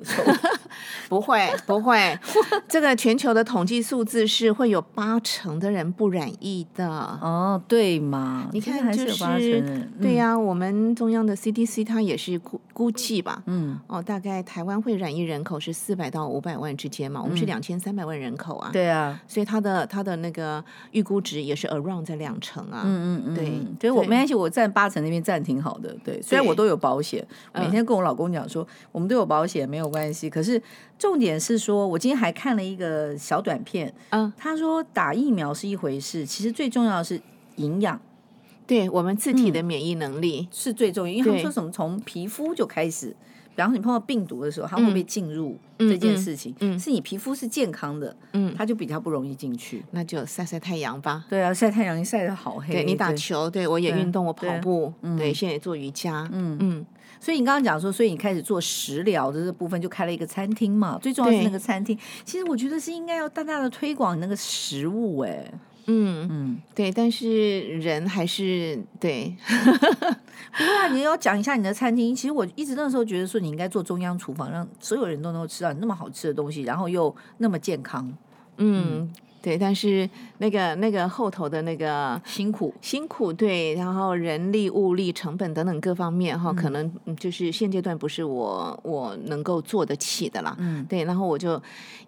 [1.08, 2.18] 不会不会，
[2.68, 6.86] 这个全球的统计数字是会有八成的人不染疫的。
[6.88, 8.48] 哦，对嘛？
[8.52, 9.88] 你看，就是八成。
[10.00, 13.42] 对呀，我们中央的 CDC 它也是估估计吧？
[13.46, 17.22] 嗯，哦，大概台湾会染疫人口是四百到五百万之间嘛？
[17.22, 18.70] 我们是两千三百万人口啊。
[18.72, 22.82] 对啊，所以它的它的那个预估值也是 around 在两成啊。
[22.84, 23.44] 嗯嗯嗯，对，
[23.80, 25.96] 所以我没关系，我占八成那边占挺好的。
[26.04, 27.26] 对，虽然我都有保险。
[27.68, 30.30] 每天跟我老公讲说，我们都有保险，没有关系。
[30.30, 30.60] 可是
[30.98, 37.20] 重点是说，我今天还看了一个小短片，嗯，他说打疫苗是一回事，其实最重要的是
[37.56, 38.00] 营养，
[38.66, 41.12] 对我们自体的免疫能力、嗯、是最重要。
[41.12, 43.14] 因为他们说什么从皮肤就开始，
[43.58, 46.54] 比方说你碰到病毒的时候，它会不会进入这件事情？
[46.60, 49.82] 嗯，嗯嗯是你皮肤是健康的，嗯，它就比较不容易进去。
[49.90, 51.24] 那就晒晒太阳吧。
[51.28, 52.72] 对啊，晒太阳，你晒得好黑。
[52.72, 56.58] 对你打球，对，对我也运动，我跑步，对，对现在也做瑜伽，嗯嗯。
[56.60, 56.86] 嗯
[57.20, 60.96] 所以你刚刚讲说，所以你开始做食疗的这部分，就开了一个餐厅嘛。
[61.02, 65.52] 最重要是那个餐厅，其实我觉得是应该要大大的推广那个食物，哎，
[65.90, 69.34] 嗯嗯，对，但是人还是对。
[70.56, 72.14] 不过啊，你要讲一下你的餐厅。
[72.14, 78.06] 其实我一直那时候觉得说，你应该做中央厨房，让所有人都能够吃到你那么好吃的东西，然后又那么健康。
[78.58, 79.00] 嗯。
[79.00, 79.10] 嗯
[79.48, 80.06] 对，但是
[80.36, 90.54] 那个那个后头的那个辛苦辛苦，对，然后人力物力成本等等各方面哈，可能就是现阶段不是我我能够做得起的啦。
[90.58, 91.58] 嗯，对，然后我就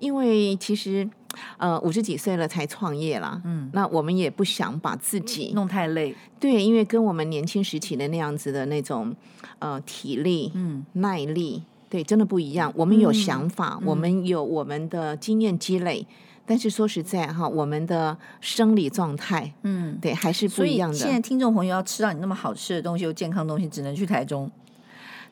[0.01, 1.09] 因为其实
[1.57, 9.17] 呃五十几岁了才创业啦，嗯，那我们也不想把自己弄太累，对，因为跟我们年轻时期的那样子的那种
[9.61, 12.71] 呃体力、嗯耐力，对，真的不一样。
[12.77, 16.07] 我们有想法，嗯、我们有我们的经验积累。
[16.47, 20.97] 但是说实在哈，我们的生理状态，嗯，对，还是不一样的。
[20.97, 24.51] 现在听众朋友要吃到你那么好吃的东西又健康的东西，只能去台中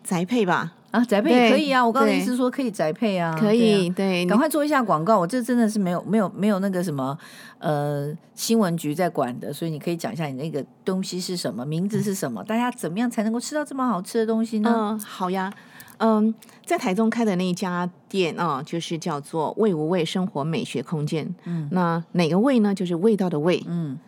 [0.05, 0.75] 宅配吧？
[0.91, 1.85] 啊，宅配也可以啊。
[1.85, 3.91] 我刚刚意思说可以宅配啊，可以。
[3.91, 5.19] 对，赶快做一下广告。
[5.19, 7.19] 我这真的是没有没有没有那个什么
[7.59, 14.71] 呃新闻局在管的，所以你可以讲一下你那个东西是什么，名字是什么，大家怎么样才能够吃到这么好吃的东西呢？
[14.73, 15.53] 嗯，好呀。
[15.99, 16.35] 嗯，
[16.65, 21.33] 在台中开的那一家店啊，就是叫做“味无味生活美学空间”。
[21.45, 22.75] 嗯，那哪个味呢？
[22.75, 23.63] 就是味道的味。
[23.67, 23.99] 嗯。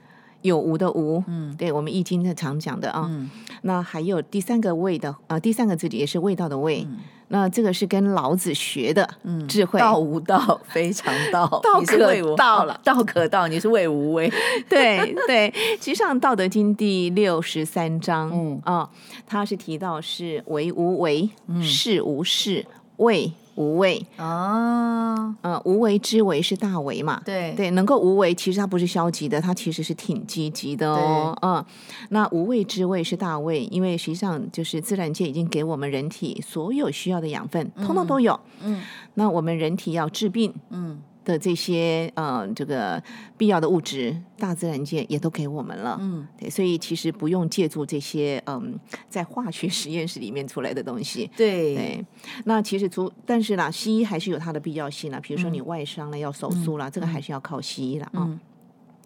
[0.42, 3.30] 有无的无，嗯，对我们易经的常讲的啊，嗯，
[3.62, 6.98] 那还有第三个味的啊，第三个字也是味道的味，嗯，
[7.28, 9.08] 那这个是跟老子学的
[9.48, 14.32] 智慧，道无道非常道， 道可道了，道可道，你是谓无为，
[14.68, 18.60] 对对，其实上《道德经》第六十三章，嗯。
[18.64, 18.88] 啊，
[19.26, 21.28] 它是提到是为无为，
[21.62, 22.64] 事无事，
[22.96, 23.32] 味。
[23.60, 27.20] 无为哦，嗯，无为之为是大为嘛？
[27.26, 31.36] 对对，能够无为，其实它不是消极的，它其实是挺积极的哦。
[31.42, 31.62] 嗯，
[32.08, 38.40] 那无为之为是大为，因为实际上就是自然界已经给我们人体所有需要的养分，通通都有。
[38.62, 38.80] 嗯，
[39.14, 40.98] 那我们人体要治病，嗯。
[41.30, 43.02] 的这些呃，这个
[43.36, 45.96] 必要的物质，大自然界也都给我们了。
[46.00, 51.30] 嗯，对，所以其实不用借助这些嗯，在化学实验室里面出来的东西。
[51.36, 52.04] 对，对，
[52.44, 55.20] 那其实除但是啦，西医还是有它的必要性啦。
[55.20, 58.26] 比如说你外伤了要手术啦，嗯、这个还是要靠西医啦啊。
[58.26, 58.40] 嗯，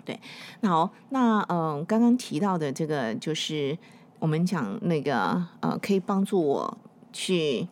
[0.05, 0.19] 对。
[0.61, 3.77] 那好，那嗯，刚刚提到的这个就是
[4.19, 6.79] 我们讲那个呃，可以帮助我
[7.13, 7.69] 去。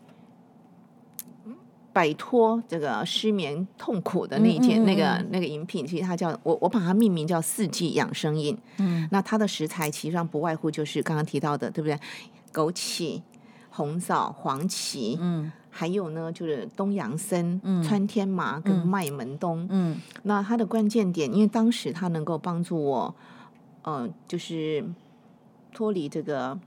[1.93, 8.57] 摆脱这个失眠痛苦的那一件，嗯嗯嗯那个那个饮品，其实它叫我我把它命名叫四季养生饮。
[8.79, 11.99] 嗯，那它的食材其实上不外乎就是刚刚提到的，对不对？
[12.51, 13.21] 枸杞、
[13.69, 19.67] 红枣、黄芪，嗯，还有呢就是东洋参、嗯、川天麻跟麦门冬。
[19.69, 23.15] 嗯，那它的关键点，因为当时它能够帮助我，
[23.83, 24.83] 呃，就是
[25.75, 26.59] 脱离这个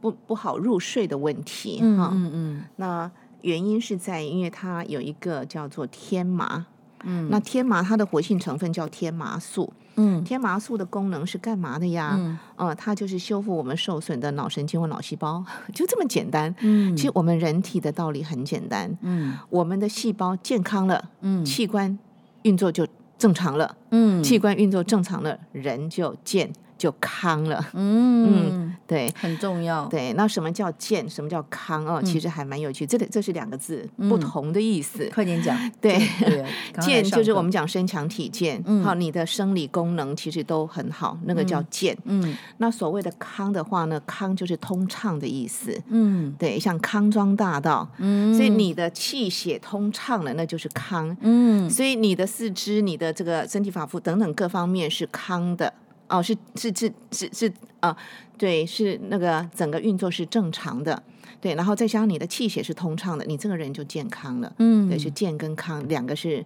[0.00, 1.78] 不不好入睡的问题。
[1.80, 3.10] 嗯嗯嗯，那。
[3.42, 6.66] 原因是在，因为它有一个叫做天麻，
[7.04, 12.14] 嗯，那天麻它的活性成分叫天麻素，嗯，天麻素的功能是干嘛的呀？
[12.16, 16.54] 嗯，呃，它就是修复我们受损的脑神经或脑细胞， 就这么简单。
[16.60, 21.98] 嗯，其实我们人体的道理很简单，嗯，我们的细胞健康了，嗯，器官
[22.42, 22.86] 运作就
[23.18, 26.52] 正常了，嗯，器官运作正常了，人就健。
[26.82, 29.86] 就康了，嗯嗯，对，很重要。
[29.86, 31.08] 对，那什么叫健？
[31.08, 31.86] 什么叫康？
[31.86, 32.84] 哦，其实还蛮有趣。
[32.84, 35.08] 这里这是两个字不同的意思。
[35.14, 35.56] 快点讲。
[35.80, 35.96] 对，
[36.82, 41.96] 健就是我们讲身强体健，好，你的生理功能其实都很好，那个叫健。
[42.06, 45.80] 嗯，那所谓的康的话呢，康就是通畅的意思。
[45.86, 47.88] 嗯，对，像康庄大道。
[47.98, 51.16] 嗯，所以你的气血通畅了，那就是康。
[51.20, 55.72] 嗯，所以你的四肢、你的这个身体发肤等等各方面是康的。
[56.18, 57.48] 哦，是是是是是
[57.80, 57.96] 啊、呃，
[58.36, 61.02] 对，是那个整个运作是正常的，
[61.40, 66.44] 对，然后再加上你的气血是通畅的，你这个人就健康了，嗯，对，是健跟康两个是。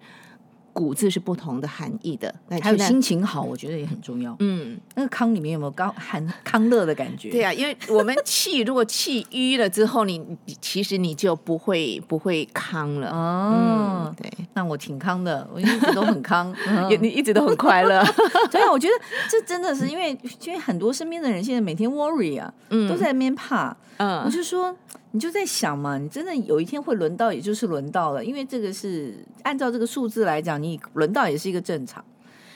[0.77, 4.37] 古字是不同的含义的，还有心情好，我觉得也很重要。
[4.41, 7.31] 嗯，那个康里面有没有高含康乐的感觉？
[7.31, 10.23] 对啊，因为我们气如果气淤了之后，你
[10.61, 13.09] 其实你就不会不会康了。
[13.09, 16.55] 哦，对，那我挺康的，我一直都很康，
[16.91, 18.05] 你你一直都很快乐。
[18.51, 18.93] 对啊，我觉得
[19.31, 20.11] 这真的是因为
[20.45, 23.75] 因为很多身边的人现在每天 worry 啊，都在那边怕。
[23.97, 24.77] 嗯，我就说。
[25.12, 32.05] 你就在想嘛，你真的有一天会轮到，也就是轮到了，因为这个是按照这个数字来讲，你轮到也是一个正常。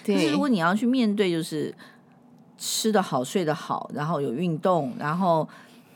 [0.04, 0.14] 对。
[0.14, 1.74] 可是如果你要去面对，就是
[2.58, 5.48] 吃得好、睡得好，然后有运动，然后。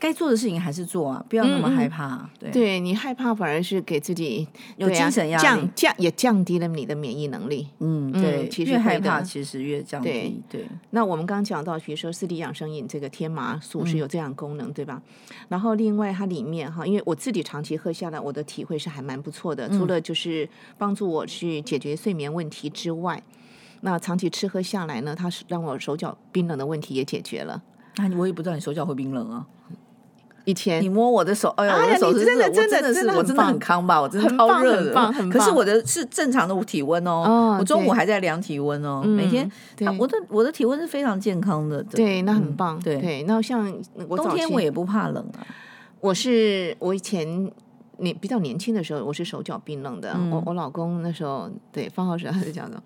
[0.05, 2.15] 该做的事情还是做啊，不要那么害怕。
[2.15, 7.67] 嗯、对，对你害怕反而是给自己有精神压力，降降也降低了你的免疫能力。
[7.79, 10.09] 嗯，对，其实越害怕其实越降低。
[10.47, 15.01] 对，对那我们刚刚讲到，比如说四 D 养生饮这个天麻素是有这样功能，嗯、对吧？
[15.49, 19.67] 然后另外它里面哈，因为我自己长期喝下来，我的体会是还蛮不错的。
[19.67, 23.23] 嗯、除了就是帮助我去解决睡眠问题之外。
[23.81, 27.59] 那长期吃喝下来呢，它是让我手脚冰冷的问题也解决了。
[27.97, 29.47] 那我也不知道你手脚会冰冷啊。
[30.45, 39.51] 以前你摸我的手，哎呀，我的手是真的真的是我真的很康吧，我真的超热的，可是我的是正常的体温哦，我中午还在量体温哦，每天，
[39.99, 43.71] 我的我的体温是非常健康的，对，那很棒，对，那像
[44.07, 45.45] 冬天我也不怕冷啊，
[45.99, 47.51] 我是我以前
[47.97, 52.81] 年比较年轻的时候，我是手脚冰冷的，我我老公那时候对方浩时他是这样的。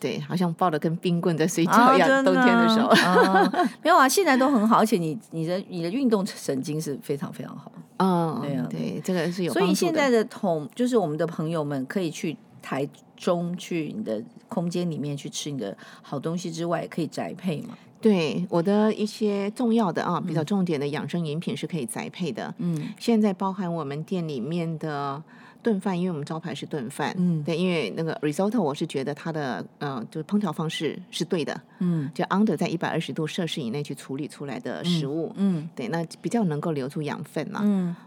[0.00, 2.10] 对，好像抱着根冰棍在睡觉一样。
[2.10, 7.70] 啊、冬天的时候，啊、没有啊，现在都很好，而且你你的你的运动神经是非常非常好。
[7.98, 9.52] 嗯，对啊，对，这个是有。
[9.52, 17.76] 所以现在的同就是我们的朋友们可以去台中去你的空间里面去吃你的好东西之外，可以宅配嘛？
[18.00, 22.54] 对，我的一些重要的啊，比较重点的养生饮品是可以宅配的。
[22.56, 25.22] 嗯，现在包含我们店里面的。
[25.62, 37.60] 炖饭，因为我们招牌是炖饭，嗯，对，因为那个 risotto，我是觉得它的，呃，就是烹调方式是对的，嗯，就 under 在一百二十度摄氏以内去处理出来的食物，嗯，嗯对，那比较能够留住养分嘛，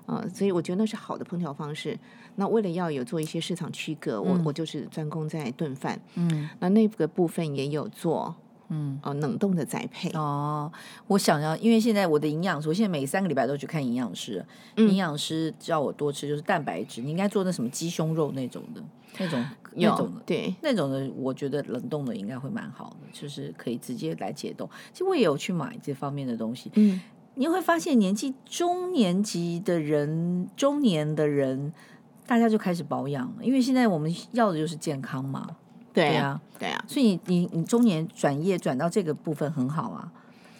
[0.07, 1.97] 嗯，所以我觉得那是好的烹调方式。
[2.35, 8.35] 那为了要有做一些市场区隔，我、嗯、我就是专攻在炖饭，嗯，那那个部分也有做。
[8.73, 10.71] 嗯哦，冷冻的栽培哦，
[11.05, 14.43] 我想要，因为现在我的营养师，我现在每三个礼拜都去看营养师，
[14.77, 18.81] 嗯、营养师叫我多吃就是蛋白质，你应该做那什么鸡胸肉那种的，
[19.19, 24.67] 那种那种的，对，那种的，我觉得冷冻的应该会蛮好的，就是可以直接来解冻。
[24.91, 26.99] 其实我也有去买这方面的东西，嗯，
[27.35, 31.71] 你会发现年纪中年级的人，中年的人，
[32.25, 35.47] 大家就开始保养了，因为现在我们要的就是健康嘛。
[35.93, 40.09] 对啊，对啊，所以你你你中年转业转到这个部分很好啊，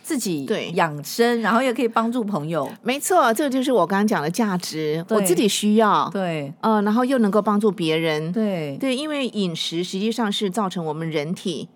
[0.04, 0.70] 自己对。
[0.72, 8.78] 养生，然后也可以帮助朋友，没错，这个就是我刚刚讲的价值，我自己需要，对，嗯，然后又能够帮助别人，对。
[8.80, 11.68] 对，因为饮食实际上是造成我们人体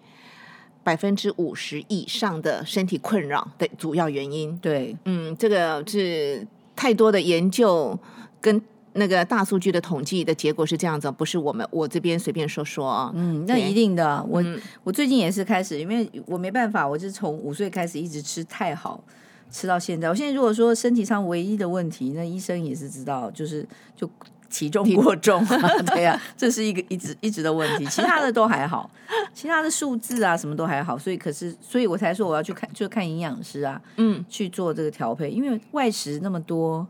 [0.83, 7.97] 百分之五十以上的身体困扰的主要原因，对，嗯，这个是太多的研究
[8.39, 8.61] 跟。
[8.97, 13.11] 那个大数据的统计的结果是这样子，不是我们我这边随便说说啊。
[13.15, 14.25] 嗯，那一定的。
[14.27, 19.01] 我、嗯、我最近也是开始，因为我没办法，我是从五岁开始一直吃太好，
[19.49, 20.09] 吃到现在。
[20.09, 24.09] 我现在如果说身体上唯一的问题，那医生也是知道，就是就
[24.49, 25.45] 体重过重。
[25.93, 28.89] 对呀、啊，这是一个一直一直的问题，其他的都还好，
[29.33, 30.97] 其他的数字啊什么都还好。
[30.97, 36.87] 所以可是，所以我才说我要去看，就看营养师啊，嗯，去做这个调配，因为外食那么多。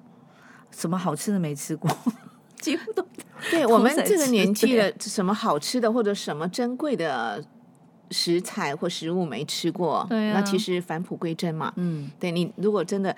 [0.72, 1.90] 什么好吃的没吃过，
[2.60, 3.06] 几乎都
[3.50, 3.66] 对。
[3.66, 7.44] 我们这个年纪的，什么好吃的或者什么珍贵的
[8.12, 11.74] 食材或食物没吃过，对啊，那其实返璞归真嘛。
[11.76, 13.16] 嗯，对你如果真的，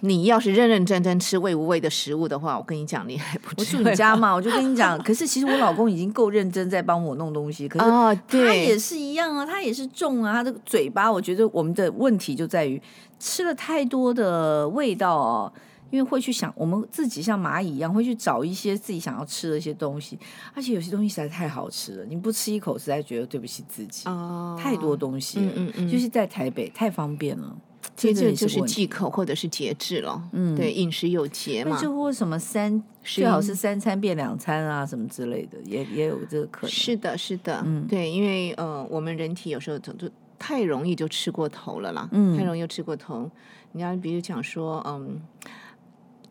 [0.00, 3.76] 你要是认认真真吃味无味的食物的话，我跟你讲，你还不吃。
[3.78, 4.98] 我住你家嘛，我就跟你讲。
[5.02, 12.80] 可是其实我老公已经够认真在帮我弄东西，可是他也是一样啊，他也是重啊，他的嘴巴，我觉得我们的问题就在于
[13.18, 15.52] 吃了太多的味道哦。
[15.94, 20.18] 因为会去想，我们自己像蚂蚁一样，会去找一些自己想要吃的一些东西，
[20.52, 24.08] 而且有些东西实在太好吃了，你不吃一口，实在觉得对不起自己。
[24.08, 27.56] 哦，太多东西了，嗯嗯嗯，就是在台北太方便了，
[27.96, 30.20] 这就是忌口或者是节制了。
[30.32, 36.70] 嗯，对，饮食有节嘛，就或什么三最好是三餐变两餐啊，什么之类的，也也有这个可能。
[36.72, 43.30] 是的，是的，嗯，对，因为呃，我们人体有时候就就太容易就吃过头了啦，嗯，太容易就吃过头。
[43.70, 45.22] 你要比如讲说，嗯。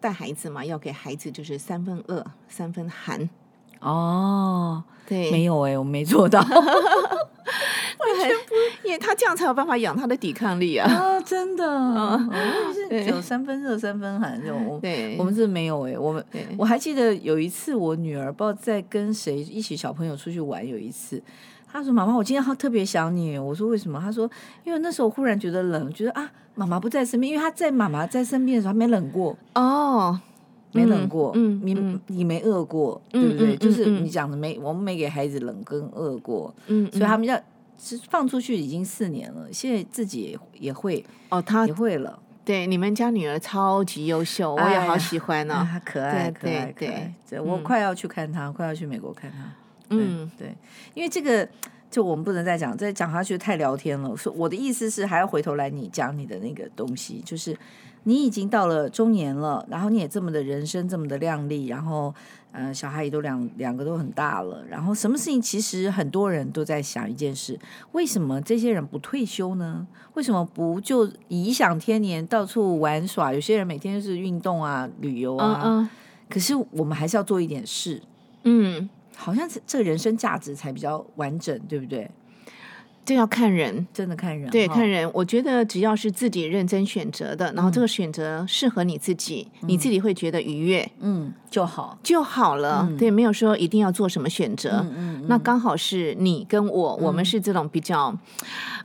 [0.03, 3.29] 带孩子嘛，要给孩子就是三分饿，三分寒。
[3.79, 6.49] 哦，对，没有哎、欸，我没做到， 完
[8.19, 10.91] 全不，因为他这样才有办法养他的抵抗力啊！
[10.91, 12.19] 啊，真的，哦、
[12.89, 14.77] 是有三分热，三分寒这种。
[14.81, 16.25] 对，我们是没有哎、欸，我们
[16.57, 21.23] 我还记得有一次，我女儿不知道在跟谁一起小朋友出去玩，有一次。
[21.73, 24.29] 他说：“妈妈，我今天好特别想你。”我说：“为什么？”他说
[24.63, 27.33] ：“因为那时候忽然觉得冷，觉得啊，妈妈不在身边。
[27.33, 30.19] 因为他在妈妈在身边的时候，他没冷过哦，
[30.71, 31.31] 没冷过。
[31.33, 33.57] 嗯，你你没饿过，对不对？
[33.57, 36.53] 就是你讲的没，我们没给孩子冷跟饿过。
[36.67, 37.35] 嗯，所以他们要
[37.79, 42.19] 是放出去已经四年了，现在自己也也会哦，他也会了。
[42.45, 47.11] 对，你们家女儿超级优秀，我也好喜欢呢，她可爱，可爱，可爱。
[47.27, 49.37] 对，我快要去看她，快要去美国看她。”
[49.89, 50.55] 嗯，对，
[50.93, 51.47] 因为这个
[51.91, 54.15] 就我们不能再讲，再讲下去太聊天了。
[54.17, 57.55] 说我的意思是，还要回头来你讲你的那个东西，就是
[58.03, 62.13] 你已经到了中年了，然后你也这么的人生这么的靓丽，然后
[62.53, 67.59] 嗯、呃，小孩也都两两个都很大了，然后什么事情其实很多人都在想一件事：
[67.91, 69.85] 为什么这些人不退休呢？
[70.15, 73.31] 为什么不就颐享天年，到处玩耍？
[73.33, 75.89] 有些人每天就是运动啊、旅游啊，嗯嗯，
[76.29, 78.01] 可是我们还是要做一点事，
[78.43, 78.89] 嗯。
[79.15, 82.09] 好像是这个人生价值才比较完整，对不对？
[83.05, 85.11] 这要看人，真的看人，对，看人。
[85.13, 91.99] 我觉得只要是自己认真选择的，然后这个选择适合你自己，你自己会觉得愉悦，嗯，就好。
[92.01, 92.89] 就好了。
[92.97, 94.85] 对，没有说一定要做什么选择。
[94.95, 98.17] 嗯，那刚好是你跟我，我们是这种比较，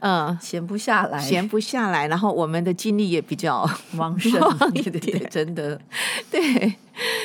[0.01, 3.65] 呃，闲不下来，闲不下来，然后我们的精力也比较
[3.99, 4.33] 旺盛，
[4.75, 5.81] 对对对，真的，
[6.29, 6.75] 对，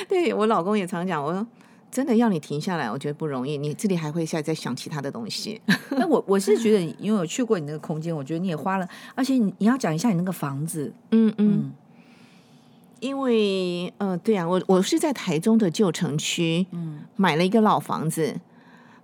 [0.08, 1.44] 对我老公也常讲，我说。
[1.94, 3.56] 真的要你停下来，我觉得不容易。
[3.56, 5.62] 你这里还会下在在想其他的东西。
[5.92, 10.92] 那我我是觉得，因为我去过你那个空间，我觉得你也花了，而且你你要讲一下你那个房子。
[11.12, 11.72] 嗯嗯。
[13.00, 18.40] 因为呃，对啊，我我是在台中的旧城区，嗯，买了一个老房子。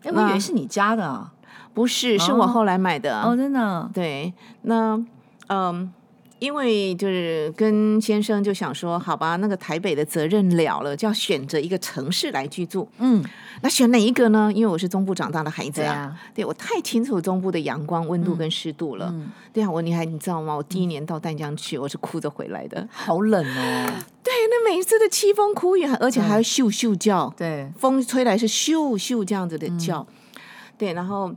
[0.01, 1.31] 哎，我以为是你家的啊？
[1.75, 3.21] 不是，是我后来买的。
[3.21, 3.89] 哦，真的。
[3.93, 4.33] 对，
[4.63, 4.99] 那
[5.47, 5.93] 嗯。
[6.39, 12.87] 因为就是跟先生就想说，好吧，那个台北的责任了了，就要选择一个城市来居住。
[12.97, 13.23] 嗯，
[13.61, 14.51] 那选哪一个呢？
[14.53, 19.09] 因为我是中部长大的孩子啊，对我太清楚中部的阳光、温度跟湿度了。
[19.13, 20.55] 嗯，对啊，我你还你知道吗？
[20.55, 23.85] 我第一年到淡江去，我是哭着回来的，好冷哦。
[24.23, 27.33] 对，那每一次的凄风苦雨，而且还要咻咻叫。
[27.35, 30.07] 对，风吹来是咻咻这样子的叫。
[30.09, 30.41] 嗯，
[30.77, 31.33] 对，然后。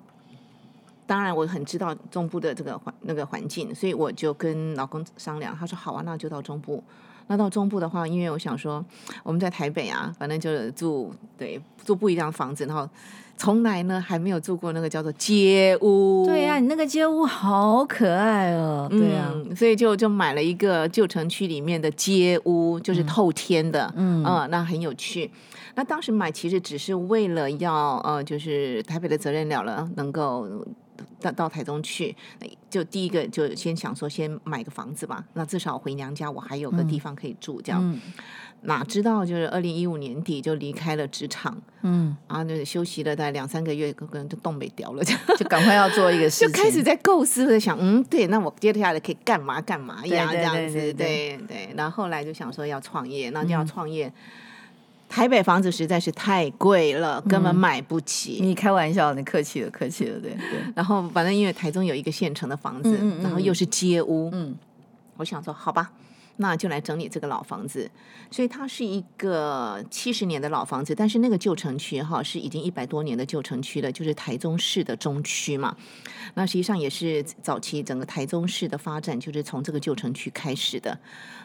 [1.12, 6.82] 当然，我很知道中部的这个环那个环境，所以我就跟老公商量，他说好啊，那就到中部。
[7.26, 8.82] 那到中部的话，因为我想说
[9.22, 12.88] 我们在台北啊，反正就住对住不一样的房子，然后
[13.36, 16.24] 从来呢还没有住过那个叫做街屋。
[16.24, 18.88] 对呀、啊，你那个街屋好可爱哦。
[18.90, 25.30] 对啊，嗯、所以就就买了一个旧城区里面的街屋，就是透天的，嗯，嗯，那很有趣。
[25.74, 30.48] 那当时买其实只是为了要呃，就是台北的责任了了，能够。
[31.20, 32.14] 到到台中去，
[32.68, 37.80] 就第一个就先想说先买个房子吧，那至少回娘家我还有个地方可以住，这样。
[37.82, 38.00] 嗯、
[38.62, 50.28] 哪知道就是二零一五年底就离开了职场，嗯，然后就休息了大概两三个月，可能就冻没掉了，就就赶快要做一个 事情，就开始在构思，在想，嗯，对，那我接下来可以干嘛干嘛呀？
[50.30, 51.74] 这样子，对对，对。
[51.76, 54.06] 然后后来就想说要创业，那就要创业。
[54.08, 54.12] 嗯
[55.12, 58.38] 台北房子实在是太贵了，根本买不起。
[58.40, 60.72] 嗯、你开玩笑，你客气了，客气了，对对。
[60.74, 64.56] 然后反正因为台中有一个现成的房子，嗯嗯嗯、然后又是街屋，嗯，
[65.18, 65.92] 我想说好吧，
[66.36, 67.90] 那就来整理这个老房子。
[68.30, 75.76] 所以它是一个七十年的老房子，但是那个旧城区哈是已经一百多年的旧城区了，就是台中市的中区嘛。
[76.34, 80.98] 那实际上也是早期整个台中市的发展就是从这个旧城区开始的。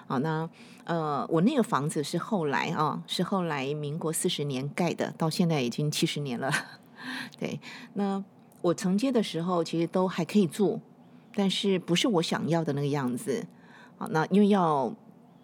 [0.08, 0.50] 好，那
[0.86, 6.50] 呃，我那个房子是后来啊，是后来民国四十年盖的，到现在已经七十年了。
[7.38, 7.60] 对，
[7.96, 8.24] 那
[8.62, 10.80] 我承接的时候其实都还可以住，
[11.36, 13.46] 但是不是我想要的那个样子。
[13.98, 14.94] 好，那因为要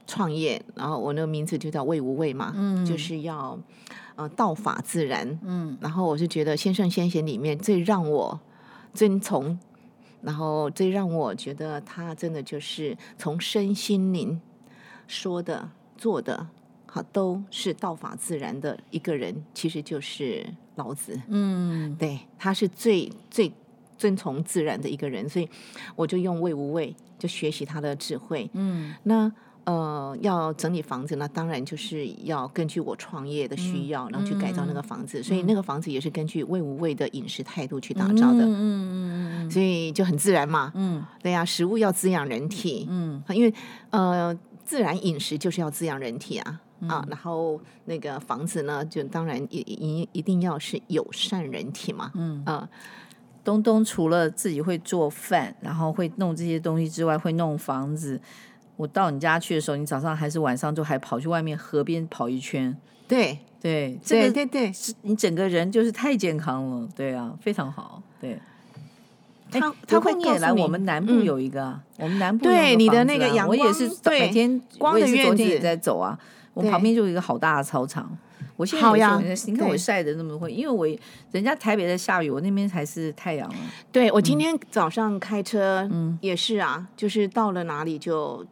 [0.07, 3.59] 创业，然后我那个名字就叫魏无畏嘛，嗯，就是要
[4.15, 8.39] 呃道法自然，嗯，然后我是觉得先圣先贤里面最让我
[8.93, 9.59] 遵从，
[10.21, 14.39] 然后最让我觉得他真的就是从身心灵。
[15.05, 16.47] 说的、做的，
[16.85, 20.45] 好，都是道法自然的一个人，其实就是
[20.75, 21.19] 老子。
[21.27, 23.51] 嗯，对，他是最最
[24.03, 25.47] 遵从自然的一个人，所以
[25.95, 28.49] 我就用魏无畏，就学习他的智慧。
[28.51, 29.31] 嗯，那
[29.63, 35.21] 呃，要整理房子，那当然就是要根据我创业的需要，嗯、然后去改造那个房子。
[35.21, 38.43] 嗯、所以那个房子也是根据魏无畏的饮食态度去打造的。
[38.43, 40.73] 嗯嗯嗯，所以就很自然嘛。
[40.75, 42.85] 嗯，对呀、啊，食物要滋养人体。
[42.89, 43.53] 嗯，因为
[43.91, 44.37] 呃。
[44.65, 52.09] 自然饮食就是要滋养人体啊、嗯、啊，然后那个房子呢，就当然一一一定要是友善人体嘛。
[52.15, 52.69] 嗯啊，
[53.43, 58.19] 东东除了自己会做饭，然后会弄这些东西之外，会弄房子。
[58.75, 62.75] 我到你家去的时候，你早上还是晚上就还跑去外面河边跑一圈。
[63.07, 66.87] 对对，这个、对对对，是你整个人就是太健康了。
[66.95, 68.01] 对啊，非常好。
[68.19, 68.39] 对。
[69.51, 76.17] 他他会也来我们南部有一个，嗯、我们南部对你的那个阳光，我也是每天光的院子，也在走啊。
[76.55, 78.17] 我旁边就有一个好大的操场，
[78.63, 80.87] 我现在好呀，你看我晒的那么会，因为我
[81.33, 83.53] 人家台北在下雨，我那边才是太阳。
[83.91, 88.45] 对，我今天早上开车，嗯，也是啊，就是到了哪里就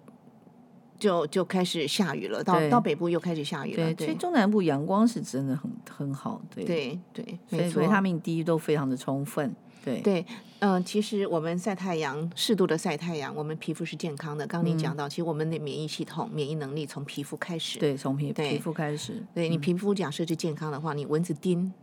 [0.99, 3.93] 就就开始下雨了，到到北部又开始下雨了。
[3.93, 9.55] 对，所以中南部阳光是真的很很好，对对对，所以维他命 D 都非常的充分。
[9.85, 10.25] 对对，
[10.61, 14.45] 嗯、呃，其实我们晒太阳，适度的晒太阳，我们皮肤是健康的。
[14.45, 17.79] 刚刚你讲到，嗯、其实我们的免疫系统、免疫能力从皮肤开始。
[17.79, 19.23] 对，从皮对皮肤开始。
[19.33, 21.73] 对你皮肤假设是健康的话，你蚊子叮，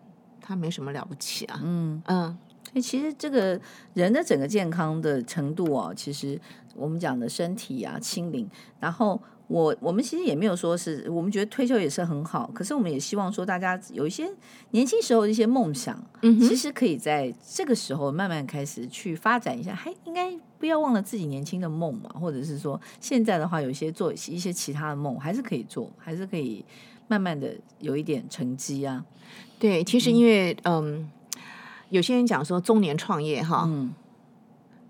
[0.40, 1.60] 它没什么了不起啊。
[1.64, 2.38] 嗯嗯，
[2.80, 3.60] 其实这个
[3.94, 6.40] 人的整个健康的程度哦，其实
[6.76, 8.48] 我们讲的身体啊清零，
[8.78, 14.30] 然后我我们其实也没有说是我们觉得退休也是很好，可是我们也希望说大家有一些
[14.72, 26.62] 年轻时候的一些梦想，嗯，其实可以在这个时候慢慢开始去发展一下，还应该不要忘了自己年轻的梦嘛，或者是说现在的话有一些做一些其他的梦还是可以做，还是可以
[27.08, 29.02] 慢慢的有一点成绩啊。
[29.58, 31.10] 对，其实因为嗯，嗯，
[31.88, 33.94] 有些人讲说中年创业哈，嗯，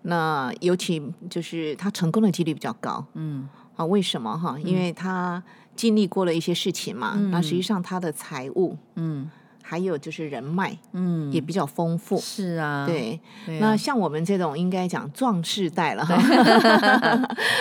[0.03, 1.01] 那尤其
[1.31, 3.49] 就是他成功的几率比较高，嗯。
[3.79, 4.59] 啊，为什么哈？
[4.59, 5.41] 因为他
[5.76, 9.31] 经历过了一些事情嘛，嗯、那实际上他的财务，嗯，
[9.62, 12.18] 还有就是人脉，嗯，也比较丰富。
[12.18, 13.20] 是啊，对。
[13.47, 16.16] 对啊、那像我们这种应该讲壮世代了哈，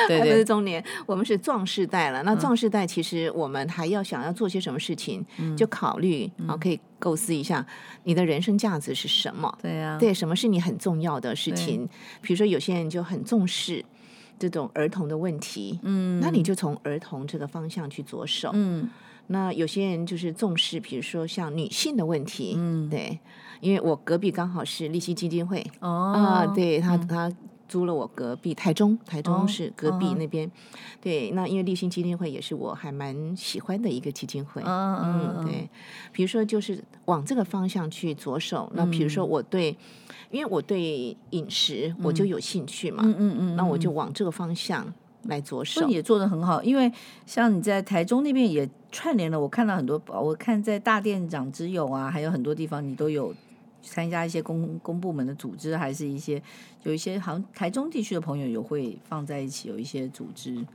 [0.08, 2.24] 对， 对，对，不是中年，我们是壮世代了。
[2.24, 7.64] 那壮世代其实我们还要想要做些什么事情，嗯、就考虑啊，可以构思一下
[8.06, 9.56] 你的人生价值是什么？
[9.62, 11.88] 对啊，对，什么是你很重要的事情？
[12.24, 13.86] 比如说有些人就很重视。
[14.40, 18.90] 这种儿童的问题，嗯，那你就从儿童这个方向去着手，嗯，
[19.28, 23.20] 那有些人就是重视，比如说像女性的问题，嗯，对，
[23.62, 27.32] 因为我隔壁刚好是立新基金会，哦，啊，对他他
[27.68, 30.50] 租了我隔壁台中，台中是隔壁那边，
[31.02, 35.70] 对，那因为立新基金会也是我还蛮喜欢的一个基金会，嗯，对，
[36.12, 39.76] 比如说就是往这个方向去着手，那比如说我对。
[40.30, 44.86] 因为我对饮食我就有兴趣嘛，嗯嗯嗯，那我就往这个方向
[45.24, 45.88] 来着手。
[45.88, 46.92] 也做的很好，因为
[47.26, 53.34] 像你在台中那边也串联了，我看到很多，我看在大店长之友啊，还有很多地方你都有
[53.82, 56.42] 参加一些公公部门的组织，还是一些
[56.84, 60.66] 有一些好像台中地区的朋友有会放在一起，有一些组织。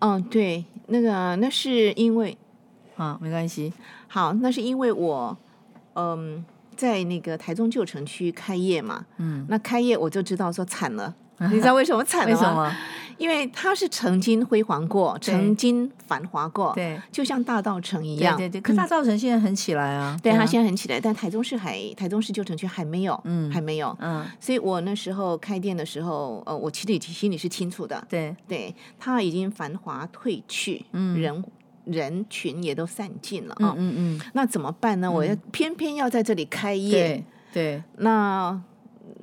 [0.00, 2.36] 嗯，对，那个那是因为
[2.96, 3.72] 啊，没关系，
[4.08, 5.38] 好，那是因为我
[5.94, 6.44] 嗯。
[6.80, 11.14] 在那个台中旧城区开业嘛，嗯，那开业我就知道说惨了，
[11.50, 12.40] 你知道为什么惨了吗？
[12.40, 12.74] 为什么？
[13.18, 18.62] 因为它是曾经辉煌过，曾经繁华过，对，就像大道城一样，对对对。
[18.62, 24.24] 可大道城现在很起来啊，对，它现在很起来，但台中市还台中市旧城区还没有，嗯，还没有，嗯。
[24.40, 31.44] 所以我那时候开店的时候，呃，我其实心里是清楚的，对对，它已经繁华褪去，嗯，人。
[31.90, 35.08] 人群也都散尽了啊，嗯嗯，嗯，那怎么办呢？
[35.08, 38.60] 嗯、我要偏偏要在这里开业，对，对，那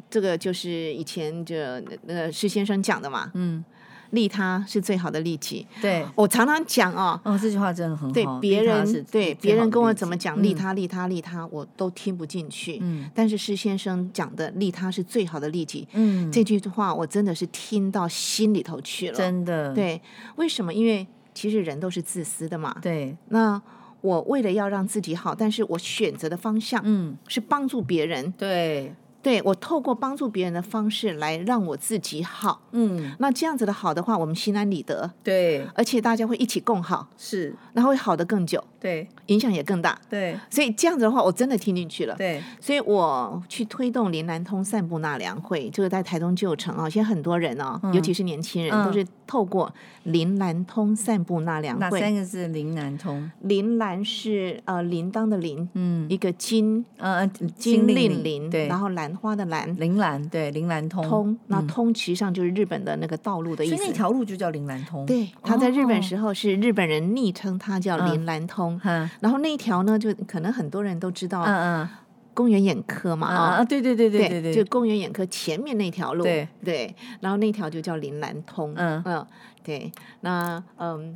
[0.09, 1.55] 这个就是以前就
[2.03, 3.63] 那个施先生讲的嘛，嗯，
[4.11, 20.01] 利他是最好的利己，对，我常常讲哦，哦，这句话真的很好，对别人对别人跟我怎么讲利他利他利他，我都听不进去，嗯，但是施先生讲的利他是最好的利己，嗯，这句话我真的是听到心里头去了，真的，对，
[20.37, 20.73] 为什么？
[20.73, 21.05] 因为
[21.37, 22.75] 其实人都是自私的嘛。
[22.81, 23.15] 对。
[23.29, 23.61] 那
[24.01, 28.31] 我为了要让自己好，但是我选择的方向，嗯，是帮助别人。
[28.31, 28.93] 对。
[29.19, 49.73] 对，我透过帮助别人的方式来让我自己好，嗯，那这样子的好的话，我们心安理得，对，而且大家会一起共好，是，然后会好的更久，对，影响也更大，对，所以这样子的话，我真的听进去了，对，所以我去推动林南通散步纳凉会，就是在台东旧城啊，现在很多人哦，尤其是年轻人，都是透过
[50.03, 52.47] 林兰通散步纳凉会，哪三个字？
[52.47, 59.13] 林兰通，林兰是呃铃铛的铃，嗯，一个金，呃，金令铃，对，然后兰。
[59.17, 63.75] 花的兰，铃兰对，铃兰通，通，那通其实上就是日本的那个道路的意思。
[63.75, 65.03] 所以那条路就叫铃兰通。
[65.07, 68.79] 对，他在日本时候是日本人昵称，它叫铃兰通。
[68.83, 71.89] 嗯，然后那一条呢，就可能很多人都知道，嗯嗯，
[72.37, 78.71] 宫原眼科嘛，啊，对对对对对对，就公园眼科前面那条路，对对，然后那条就叫林兰通。
[78.75, 79.25] 嗯嗯，
[79.63, 81.11] 对，那嗯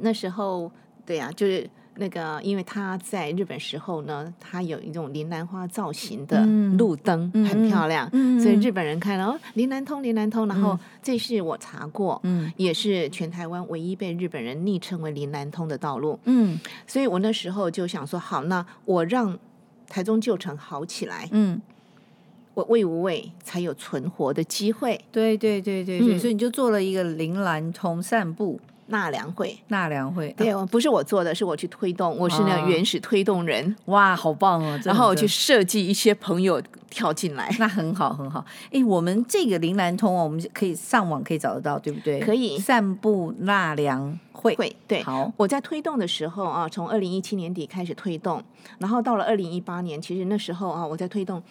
[0.00, 0.70] 那时候
[1.06, 1.66] 对呀，就是。
[1.96, 6.44] 那个，因为他在日本时候呢，他有一种铃兰花造型的
[6.76, 10.48] 路灯，嗯、很漂亮，嗯、所以日本人看了哦，铃兰通，铃兰通。
[10.48, 16.18] 然后这是我查过，嗯、也是全台湾唯一被日本人昵称为铃兰通的道路。
[16.24, 19.38] 嗯，所以我那时候就想说，好，那我让
[19.88, 21.60] 台中旧城好起来，嗯，
[22.54, 25.00] 我魏无畏才有存活的机会。
[25.10, 28.60] 对对对对对，嗯、所以你就做了一个铃兰同散步。
[28.86, 33.74] 纳凉会，纳凉会，对，不是我做的，是我去推动，我是那个原始推动人。
[33.86, 34.78] 哇，好棒哦！
[34.84, 38.44] 然后我去设计一些朋友跳进来，那很好，很好。
[38.70, 42.20] 哎，我们这个铃兰通哦，我们可以上网可以找得到，对不对？
[42.20, 42.58] 可以。
[42.58, 45.02] 散步纳凉会，会，对。
[45.02, 48.42] 好，我在推动的时候啊，从二零一七年底开始推动，
[48.78, 51.42] 然后到了二零一八年，其实那时候啊，我在推动。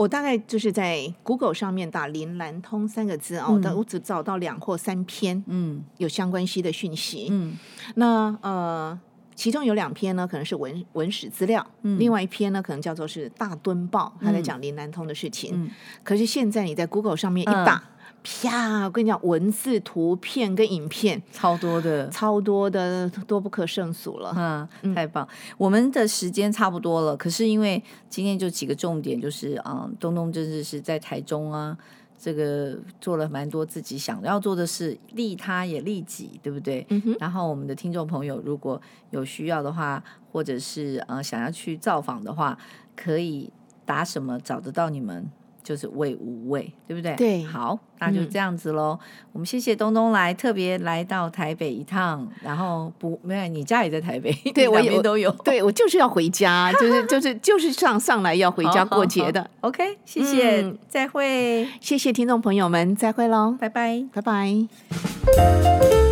[0.00, 7.58] 我大概就是在 Google 上面打“林兰通”三个字啊，我、嗯、我只找到两或三篇，嗯，有相关系的讯息，嗯，
[7.96, 8.98] 那呃，
[9.34, 15.70] 其中有两篇呢，可能是文文史资料，嗯，另外一篇呢，可能叫做是大墩报，他在讲林南通的事情，嗯，
[16.02, 17.84] 可是现在你在 Google 上面一打。
[18.20, 18.84] 嗯啪！
[18.84, 24.68] 我跟你讲，文字、图片跟影片超多的，超多的，多不可胜数了。
[24.82, 25.26] 嗯，太棒！
[25.56, 31.76] 我们的时间差不多了，可是因为今天就几个重点，就是嗯，东东真的是在台中啊，
[32.18, 36.86] 这个做了蛮多自己想要做的事，利他也利己，对不对？
[36.90, 37.16] 嗯哼。
[37.18, 42.58] 然后我们的听众朋友如果有需要的话，或者是呃想要去造访的话，
[42.94, 43.50] 可以
[43.86, 45.30] 打什么找得到你们？
[45.70, 47.14] 就是味无畏，对不对？
[47.14, 48.98] 对，好，那就这样子喽。
[49.00, 55.30] 嗯、我们谢谢东东来，特别来到台北一趟，然后不，没有，你家也在台北，对， 我也都有。
[55.44, 59.40] 对，我就是要回家，就是就是就是上上来要回家过节的。
[59.40, 66.09] 好好好 OK，谢谢，嗯、再会，谢谢听众朋友们，再会喽，拜拜，拜拜。